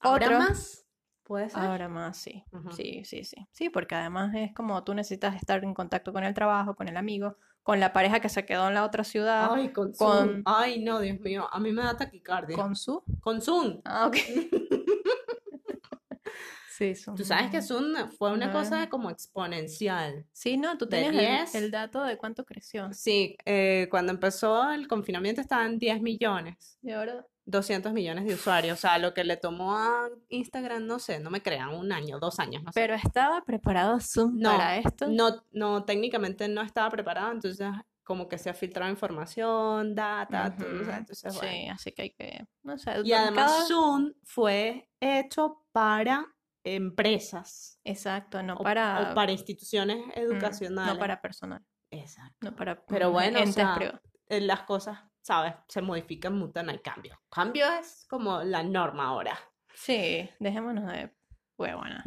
¿Ahora 0.00 0.26
Otro- 0.26 0.38
más? 0.38 0.82
¿Puede 1.22 1.50
ser? 1.50 1.58
Ahora 1.62 1.88
más, 1.88 2.16
sí. 2.18 2.44
Ujú. 2.52 2.70
Sí, 2.72 3.04
sí, 3.04 3.24
sí. 3.24 3.48
Sí, 3.50 3.68
porque 3.68 3.96
además 3.96 4.32
es 4.34 4.52
como 4.54 4.82
tú 4.84 4.94
necesitas 4.94 5.34
estar 5.34 5.62
en 5.64 5.74
contacto 5.74 6.12
con 6.12 6.22
el 6.22 6.34
trabajo, 6.34 6.76
con 6.76 6.86
el 6.88 6.96
amigo, 6.96 7.36
con 7.66 7.80
la 7.80 7.92
pareja 7.92 8.20
que 8.20 8.28
se 8.28 8.46
quedó 8.46 8.68
en 8.68 8.74
la 8.74 8.84
otra 8.84 9.02
ciudad, 9.02 9.50
Ay, 9.52 9.72
con 9.72 9.92
con- 9.92 10.28
Zoom. 10.28 10.42
Ay, 10.44 10.84
no, 10.84 11.00
Dios 11.00 11.18
mío, 11.18 11.48
a 11.50 11.58
mí 11.58 11.72
me 11.72 11.82
da 11.82 11.96
taquicardia. 11.96 12.54
con 12.54 12.76
su... 12.76 13.02
Con 13.20 13.42
Zoom. 13.42 13.80
Ah, 13.84 14.06
ok. 14.06 14.16
sí, 16.70 16.94
Zoom. 16.94 17.16
Tú 17.16 17.24
sabes 17.24 17.50
que 17.50 17.60
Zoom 17.62 18.08
fue 18.16 18.30
una 18.32 18.52
cosa 18.52 18.88
como 18.88 19.10
exponencial. 19.10 20.24
Sí, 20.32 20.56
no, 20.56 20.78
tú 20.78 20.86
tenías 20.88 21.10
el- 21.12 21.18
10. 21.18 21.54
el, 21.56 21.70
dato 21.72 22.04
de 22.04 22.16
cuánto 22.16 22.44
creció. 22.44 22.92
Sí, 22.92 23.36
eh, 23.44 23.88
cuando 23.90 24.12
empezó 24.12 24.70
el 24.70 24.86
confinamiento 24.86 25.40
estaban 25.40 25.80
10 25.80 26.00
millones, 26.02 26.78
Y 26.84 26.92
ahora 26.92 27.26
200 27.46 27.92
millones 27.92 28.26
de 28.26 28.34
usuarios. 28.34 28.78
O 28.78 28.80
sea, 28.80 28.98
lo 28.98 29.14
que 29.14 29.24
le 29.24 29.36
tomó 29.36 29.76
a 29.76 30.08
Instagram, 30.28 30.86
no 30.86 30.98
sé, 30.98 31.20
no 31.20 31.30
me 31.30 31.42
crean, 31.42 31.70
un 31.74 31.92
año, 31.92 32.18
dos 32.18 32.38
años, 32.38 32.62
no 32.62 32.72
sé. 32.72 32.80
Pero 32.80 32.94
estaba 32.94 33.40
preparado 33.44 33.98
Zoom 34.00 34.36
No, 34.38 34.50
para 34.50 34.76
esto. 34.76 35.06
No, 35.08 35.44
no, 35.52 35.84
técnicamente 35.84 36.48
no 36.48 36.60
estaba 36.62 36.90
preparado, 36.90 37.32
entonces 37.32 37.66
como 38.04 38.28
que 38.28 38.38
se 38.38 38.48
ha 38.50 38.54
filtrado 38.54 38.88
información, 38.90 39.94
data, 39.96 40.54
todo, 40.56 40.68
o 40.68 40.84
sea, 40.84 40.92
Ujú, 40.94 40.98
entonces, 40.98 41.32
Sí, 41.32 41.38
bueno. 41.40 41.74
así 41.74 41.90
que 41.92 42.02
hay 42.02 42.10
que, 42.10 42.46
no 42.62 42.78
sé, 42.78 42.92
Y 43.02 43.12
además 43.12 43.50
cada- 43.52 43.66
Zoom 43.66 44.12
fue 44.22 44.88
hecho 45.00 45.64
para 45.72 46.24
empresas 46.62 47.78
Exacto, 47.84 48.42
no 48.42 48.54
o, 48.54 48.62
para, 48.62 49.10
o 49.10 49.14
para 49.14 49.32
instituciones 49.32 49.98
mm, 50.06 50.10
educacionales. 50.20 50.94
no 50.94 50.98
para 51.00 51.20
personal, 51.20 51.64
Exacto. 51.90 52.36
no 52.42 52.54
para 52.56 52.84
Pero 52.86 53.10
bueno, 53.10 53.40
o 53.42 53.46
sea, 53.46 54.00
eh, 54.28 54.40
las 54.40 54.62
cosas, 54.62 55.00
¿sabes? 55.26 55.54
Se 55.66 55.82
modifican, 55.82 56.38
mutan, 56.38 56.70
hay 56.70 56.78
cambios. 56.78 57.18
Cambio 57.28 57.66
es 57.80 58.06
como 58.08 58.42
la 58.44 58.62
norma 58.62 59.08
ahora. 59.08 59.36
Sí, 59.74 60.30
dejémonos 60.38 60.86
de 60.92 61.10
huevona. 61.58 62.04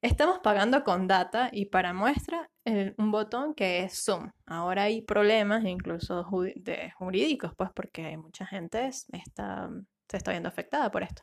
Estamos 0.00 0.38
pagando 0.38 0.84
con 0.84 1.08
data 1.08 1.48
y 1.52 1.66
para 1.66 1.92
muestra 1.92 2.48
el- 2.64 2.94
un 2.98 3.10
botón 3.10 3.54
que 3.54 3.80
es 3.82 4.04
Zoom. 4.04 4.30
Ahora 4.46 4.84
hay 4.84 5.02
problemas 5.02 5.64
incluso 5.64 6.24
ju- 6.24 6.54
de 6.54 6.92
jurídicos, 6.92 7.52
pues 7.56 7.70
porque 7.74 8.16
mucha 8.16 8.46
gente 8.46 8.86
es- 8.86 9.06
está, 9.12 9.68
se 10.08 10.16
está 10.16 10.30
viendo 10.30 10.48
afectada 10.48 10.90
por 10.92 11.02
esto. 11.02 11.22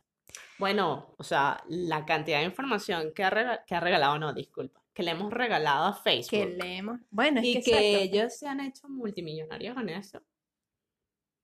Bueno, 0.59 1.15
o 1.17 1.23
sea, 1.23 1.63
la 1.69 2.05
cantidad 2.05 2.39
de 2.39 2.45
información 2.45 3.13
que 3.15 3.23
ha, 3.23 3.63
que 3.65 3.75
ha 3.75 3.79
regalado, 3.79 4.19
no, 4.19 4.33
disculpa, 4.33 4.81
que 4.95 5.03
le 5.03 5.11
hemos 5.11 5.31
regalado 5.31 5.85
a 5.87 5.93
Facebook. 5.93 6.29
Que 6.31 6.45
leemos. 6.45 7.01
Bueno, 7.11 7.41
es 7.41 7.47
y 7.47 7.61
que 7.61 8.01
ellos 8.01 8.35
se 8.37 8.47
han 8.47 8.61
hecho 8.61 8.87
multimillonarios 8.87 9.75
con 9.75 9.89
eso. 9.89 10.23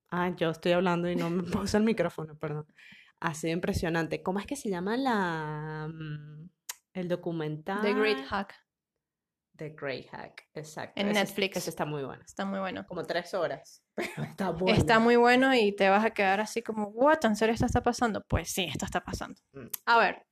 Ah, 0.09 0.33
yo 0.35 0.49
estoy 0.49 0.71
hablando 0.71 1.09
y 1.09 1.15
no 1.15 1.29
me 1.29 1.43
puse 1.67 1.77
el 1.77 1.83
micrófono, 1.83 2.35
perdón. 2.37 2.65
Ha 3.19 3.33
sido 3.33 3.53
impresionante. 3.53 4.23
¿Cómo 4.23 4.39
es 4.39 4.47
que 4.47 4.55
se 4.55 4.69
llama 4.69 4.95
la 4.97 5.87
mm, 5.93 6.49
el 6.93 7.07
documental? 7.09 7.81
The 7.81 7.93
Great 7.93 8.25
Hack. 8.25 8.55
The 9.57 9.69
Great 9.69 10.07
Hack, 10.07 10.49
exacto. 10.53 10.99
En 10.99 11.09
Ese- 11.09 11.19
Netflix. 11.19 11.57
Ese 11.57 11.69
está 11.69 11.85
muy 11.85 12.03
bueno. 12.03 12.23
Está 12.25 12.45
muy 12.45 12.59
bueno. 12.59 12.87
Como 12.87 13.03
tres 13.03 13.33
horas. 13.33 13.83
Pero 13.95 14.23
está 14.23 14.49
bueno. 14.51 14.77
Está 14.77 14.99
muy 14.99 15.17
bueno 15.17 15.53
y 15.53 15.75
te 15.75 15.89
vas 15.89 16.05
a 16.05 16.11
quedar 16.11 16.39
así 16.39 16.63
como, 16.63 16.87
¿what? 16.87 17.23
¿En 17.25 17.35
serio 17.35 17.53
esto 17.53 17.65
está 17.65 17.83
pasando? 17.83 18.23
Pues 18.23 18.49
sí, 18.49 18.63
esto 18.63 18.85
está 18.85 19.03
pasando. 19.03 19.39
Mm. 19.51 19.67
A 19.85 19.99
ver, 19.99 20.25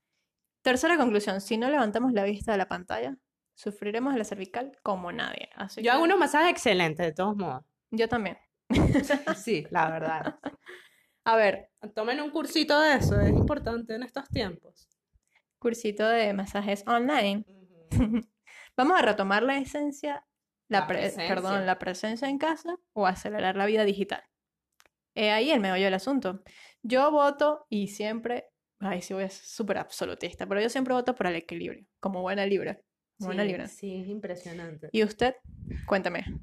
tercera 0.62 0.98
conclusión. 0.98 1.42
Si 1.42 1.58
no 1.58 1.70
levantamos 1.70 2.14
la 2.14 2.24
vista 2.24 2.52
de 2.52 2.58
la 2.58 2.68
pantalla, 2.68 3.18
sufriremos 3.56 4.16
la 4.16 4.24
cervical 4.24 4.72
como 4.84 5.12
nadie. 5.12 5.50
Así 5.56 5.82
Yo 5.82 5.92
hago 5.94 6.04
unos 6.04 6.18
masajes 6.20 6.50
excelentes, 6.52 7.06
de 7.06 7.14
todos 7.14 7.36
modos. 7.36 7.64
Yo 7.92 8.08
también. 8.08 8.38
Sí, 9.36 9.66
la 9.72 9.90
verdad. 9.90 10.40
A 11.26 11.36
ver, 11.36 11.70
Tomen 11.96 12.22
un 12.22 12.30
cursito 12.32 12.80
de 12.80 12.96
eso, 12.96 13.20
es 13.20 13.30
importante 13.30 13.96
en 13.96 14.04
estos 14.04 14.28
tiempos. 14.30 14.88
cursito 15.60 16.08
de 16.08 16.34
masajes 16.34 16.84
online. 16.88 17.46
Vamos 18.78 18.98
a 19.00 19.02
retomar 19.02 19.44
la 19.44 19.58
esencia, 19.58 20.26
la 20.70 20.82
La 20.82 20.88
pre- 20.88 21.00
presencia. 21.00 21.28
perdón, 21.36 21.66
la 21.66 21.80
presencia 21.80 22.30
en 22.30 22.38
casa 22.38 22.76
o 22.94 23.08
acelerar 23.08 23.56
la 23.56 23.66
vida 23.66 23.84
digital. 23.86 24.24
Ahí 25.16 25.52
el 25.52 25.60
meollo 25.60 25.84
del 25.86 25.94
asunto. 25.96 26.42
Yo 26.82 27.12
voto 27.12 27.66
y 27.70 27.88
siempre, 27.90 28.48
ay, 28.80 29.02
sí 29.02 29.14
voy 29.14 29.24
a 29.24 29.30
ser 29.30 29.46
súper 29.46 29.78
absolutista, 29.78 30.48
pero 30.48 30.62
yo 30.62 30.70
siempre 30.70 30.94
voto 30.94 31.16
por 31.16 31.28
el 31.28 31.36
equilibrio, 31.36 31.86
como 32.00 32.22
buena 32.22 32.46
libra. 32.46 32.80
buena 33.20 33.44
Sí, 33.44 33.48
libra. 33.50 33.68
sí, 33.68 34.02
es 34.02 34.08
impresionante. 34.08 34.90
¿Y 34.92 35.04
usted? 35.04 35.36
Cuéntame, 35.86 36.24
¿qué 36.24 36.34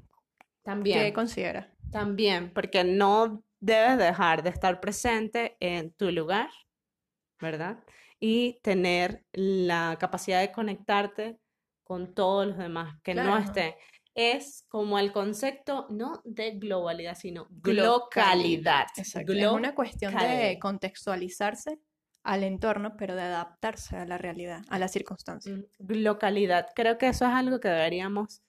También. 0.63 1.13
considera? 1.13 1.73
También, 1.91 2.53
porque 2.53 2.83
no 2.83 3.43
debes 3.59 3.97
dejar 3.97 4.43
de 4.43 4.49
estar 4.49 4.79
presente 4.79 5.57
en 5.59 5.91
tu 5.93 6.11
lugar, 6.11 6.49
¿verdad? 7.41 7.83
Y 8.19 8.59
tener 8.61 9.25
la 9.31 9.97
capacidad 9.99 10.41
de 10.41 10.51
conectarte 10.51 11.39
con 11.83 12.13
todos 12.13 12.47
los 12.47 12.57
demás 12.57 12.99
que 13.03 13.13
no 13.15 13.23
Claro. 13.23 13.43
estén. 13.43 13.73
Es 14.13 14.65
como 14.67 14.97
el 14.99 15.11
concepto 15.11 15.87
no 15.91 16.21
de 16.25 16.51
globalidad, 16.57 17.15
sino 17.15 17.47
Localidad. 17.63 17.85
localidad. 17.85 18.87
Exacto. 18.97 19.33
Es 19.33 19.47
una 19.51 19.75
cuestión 19.75 20.13
de 20.13 20.19
Glocalidad. 20.19 20.59
contextualizarse 20.59 21.79
al 22.27 22.43
entorno, 22.43 22.97
pero 22.97 23.15
de 23.15 23.21
adaptarse 23.21 23.95
a 23.95 24.05
la 24.05 24.17
realidad, 24.17 24.61
a 24.69 24.77
las 24.77 24.91
circunstancias. 24.91 25.59
Mm, 25.79 25.93
Localidad. 26.03 26.67
Creo 26.75 26.97
que 26.97 27.07
eso 27.07 27.25
es 27.25 27.31
algo 27.31 27.61
que 27.61 27.69
deberíamos 27.69 28.43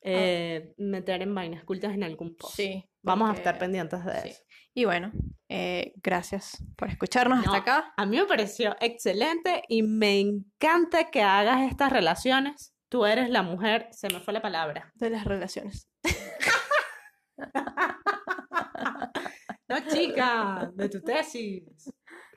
eh, 0.00 0.72
meter 0.78 1.20
en 1.20 1.34
vainas 1.34 1.62
cultas 1.64 1.92
en 1.92 2.04
algún 2.04 2.34
post. 2.34 2.56
Sí. 2.56 2.88
Vamos 3.02 3.30
a 3.30 3.34
estar 3.34 3.58
pendientes 3.58 4.02
de 4.04 4.20
sí. 4.22 4.28
eso. 4.30 4.42
Y 4.74 4.86
bueno, 4.86 5.12
eh, 5.50 5.92
gracias 5.96 6.64
por 6.74 6.88
escucharnos 6.88 7.40
hasta 7.40 7.58
acá. 7.58 7.92
A 7.98 8.06
mí 8.06 8.16
me 8.16 8.24
pareció 8.24 8.74
excelente 8.80 9.62
y 9.68 9.82
me 9.82 10.18
encanta 10.18 11.10
que 11.10 11.20
hagas 11.20 11.70
estas 11.70 11.92
relaciones. 11.92 12.72
Tú 12.88 13.04
eres 13.04 13.28
la 13.28 13.42
mujer, 13.42 13.88
se 13.90 14.08
me 14.08 14.20
fue 14.20 14.32
la 14.32 14.40
palabra. 14.40 14.90
De 14.94 15.10
las 15.10 15.26
relaciones. 15.26 15.86
No, 19.72 19.78
chica, 19.88 20.70
de 20.74 20.88
tu 20.90 21.00
tesis. 21.00 21.90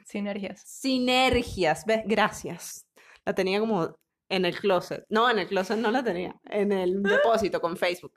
Sinergias. 0.05 0.61
Sinergias, 0.65 1.85
¿ves? 1.85 2.03
Gracias. 2.05 2.87
La 3.25 3.33
tenía 3.33 3.59
como 3.59 3.97
en 4.29 4.45
el 4.45 4.57
closet. 4.57 5.03
No, 5.09 5.29
en 5.29 5.39
el 5.39 5.47
closet 5.47 5.77
no 5.77 5.91
la 5.91 6.03
tenía. 6.03 6.35
En 6.45 6.71
el 6.71 7.01
depósito 7.03 7.59
con 7.59 7.75
Facebook. 7.75 8.13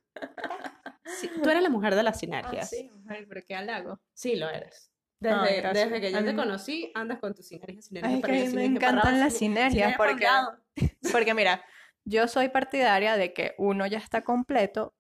Sí, 1.05 1.31
tú 1.43 1.49
eres 1.49 1.63
la 1.63 1.71
mujer 1.71 1.95
de 1.95 2.03
las 2.03 2.19
sinergias. 2.21 2.65
Ah, 2.65 2.77
sí, 2.77 2.91
mujer, 2.95 3.27
pero 3.29 3.41
qué 3.47 3.55
halago. 3.55 3.99
Sí, 4.13 4.37
lo 4.37 4.49
eres. 4.49 4.93
Desde, 5.21 6.01
que 6.01 6.13
yo 6.13 6.25
te 6.25 6.37
conocí, 6.37 6.93
andas 6.95 7.19
con 7.19 7.35
tus 7.35 7.49
sinergias, 7.49 7.87
sinergias 7.87 8.15
Ay, 8.15 8.21
para 8.21 8.35
que 8.35 8.39
me 8.41 8.47
sinergias 8.51 8.71
encantan 8.77 9.19
las 9.19 9.33
sinergias- 9.35 9.73
sinergias 9.73 9.97
sinergias 9.97 10.47
porque, 10.77 10.97
porque 11.13 11.35
mira, 11.35 11.65
yo 12.05 12.29
soy 12.29 12.51
partidaria 12.51 13.17
de 13.17 13.33
que 13.33 13.55
uno 13.59 13.85
ya 13.89 13.99
está 13.99 14.23
completo, 14.23 14.95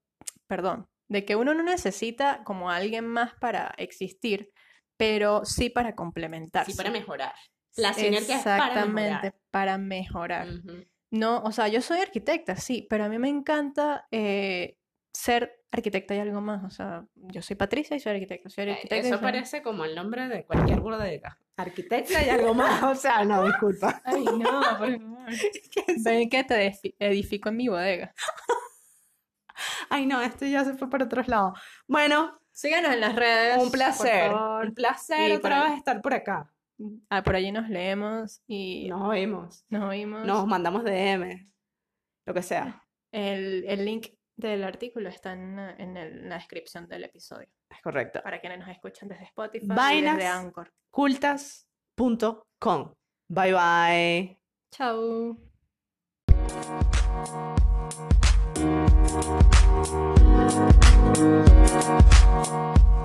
perdón, 0.48 0.88
de 1.08 1.24
que 1.24 1.36
uno 1.36 1.54
no 1.54 1.62
necesita 1.62 2.42
como 2.44 2.70
alguien 2.70 3.06
más 3.06 3.34
para 3.36 3.72
existir, 3.76 4.50
pero 4.98 5.46
sí 5.46 5.70
para 5.70 5.94
complementarse. 5.94 6.72
Sí, 6.72 6.76
para 6.76 6.90
mejorar. 6.90 7.32
La 7.76 7.94
sinergia 7.94 8.36
es 8.36 8.42
para 8.42 8.66
Exactamente, 8.66 9.10
mejorar. 9.12 9.34
para 9.50 9.78
mejorar. 9.78 10.48
No, 11.10 11.38
o 11.42 11.52
sea, 11.52 11.68
yo 11.68 11.80
soy 11.80 12.00
arquitecta, 12.00 12.56
sí, 12.56 12.86
pero 12.90 13.04
a 13.04 13.08
mí 13.08 13.18
me 13.18 13.28
encanta 13.30 14.06
eh, 14.10 14.76
ser 15.12 15.62
arquitecta 15.70 16.14
y 16.14 16.18
algo 16.18 16.40
más. 16.40 16.64
O 16.64 16.70
sea, 16.70 17.06
yo 17.14 17.40
soy 17.40 17.56
Patricia 17.56 17.96
y 17.96 18.00
soy 18.00 18.12
arquitecta. 18.14 18.50
Soy 18.50 18.64
Eh, 18.68 18.72
arquitecta 18.72 19.06
Eso 19.08 19.16
soy- 19.16 19.22
parece 19.22 19.62
como 19.62 19.84
el 19.84 19.94
nombre 19.94 20.28
de 20.28 20.44
cualquier 20.44 20.80
bodega. 20.80 21.38
Arquitecta 21.56 22.24
y 22.24 22.28
algo 22.28 22.52
más. 22.54 22.82
O 22.82 22.94
sea, 22.94 23.24
no, 23.24 23.44
disculpa. 23.46 24.02
Ay, 24.04 24.24
no, 24.24 24.60
por 24.78 24.98
favor. 24.98 25.26
Ven 26.04 26.28
que 26.28 26.44
te 26.44 26.70
edifi- 26.72 26.94
edifico 26.98 27.48
en 27.50 27.56
mi 27.56 27.68
bodega. 27.68 28.12
Ay, 29.90 30.06
no, 30.06 30.20
esto 30.20 30.46
ya 30.46 30.64
se 30.64 30.74
fue 30.74 30.88
para 30.90 31.04
otros 31.04 31.28
lados. 31.28 31.58
Bueno, 31.86 32.38
Síganos 32.58 32.92
en 32.92 33.00
las 33.00 33.14
redes. 33.14 33.56
un 33.58 33.62
por 33.64 33.72
placer. 33.72 34.30
favor. 34.32 34.66
Un 34.66 34.74
placer 34.74 35.30
Y 35.30 35.34
otra 35.36 35.62
vez 35.64 35.74
estar 35.78 36.02
por 36.02 36.12
acá. 36.12 36.52
Ah, 37.08 37.22
por 37.22 37.36
allí 37.36 37.52
nos 37.52 37.68
leemos 37.68 38.42
y 38.48 38.88
Nos 38.88 39.08
oímos. 39.08 39.64
nos 39.68 39.88
oímos. 39.88 40.26
Nos 40.26 40.44
mandamos 40.46 40.82
DM. 40.82 41.48
Lo 42.26 42.34
que 42.34 42.42
sea. 42.42 42.84
El, 43.12 43.64
el 43.68 43.84
link 43.84 44.08
del 44.36 44.64
artículo 44.64 45.08
está 45.08 45.34
en, 45.34 45.56
en 45.58 45.96
el- 45.96 46.18
en 46.18 46.28
la 46.28 46.34
descripción 46.34 46.88
del 46.88 47.04
episodio. 47.04 47.46
Es 47.70 47.80
correcto. 47.80 48.20
Para 48.24 48.40
quienes 48.40 48.58
nos 48.58 48.68
escuchan 48.70 49.08
desde 49.08 49.24
Spotify 49.26 49.64
y 49.64 49.68
Vainas. 49.68 50.16
desde 50.16 50.28
Anchor. 50.28 50.72
Cultas.com. 50.90 52.92
Bye 53.28 53.52
bye. 53.52 54.40
Chao. 54.72 55.36
Thank 59.20 59.42
you. 61.18 62.97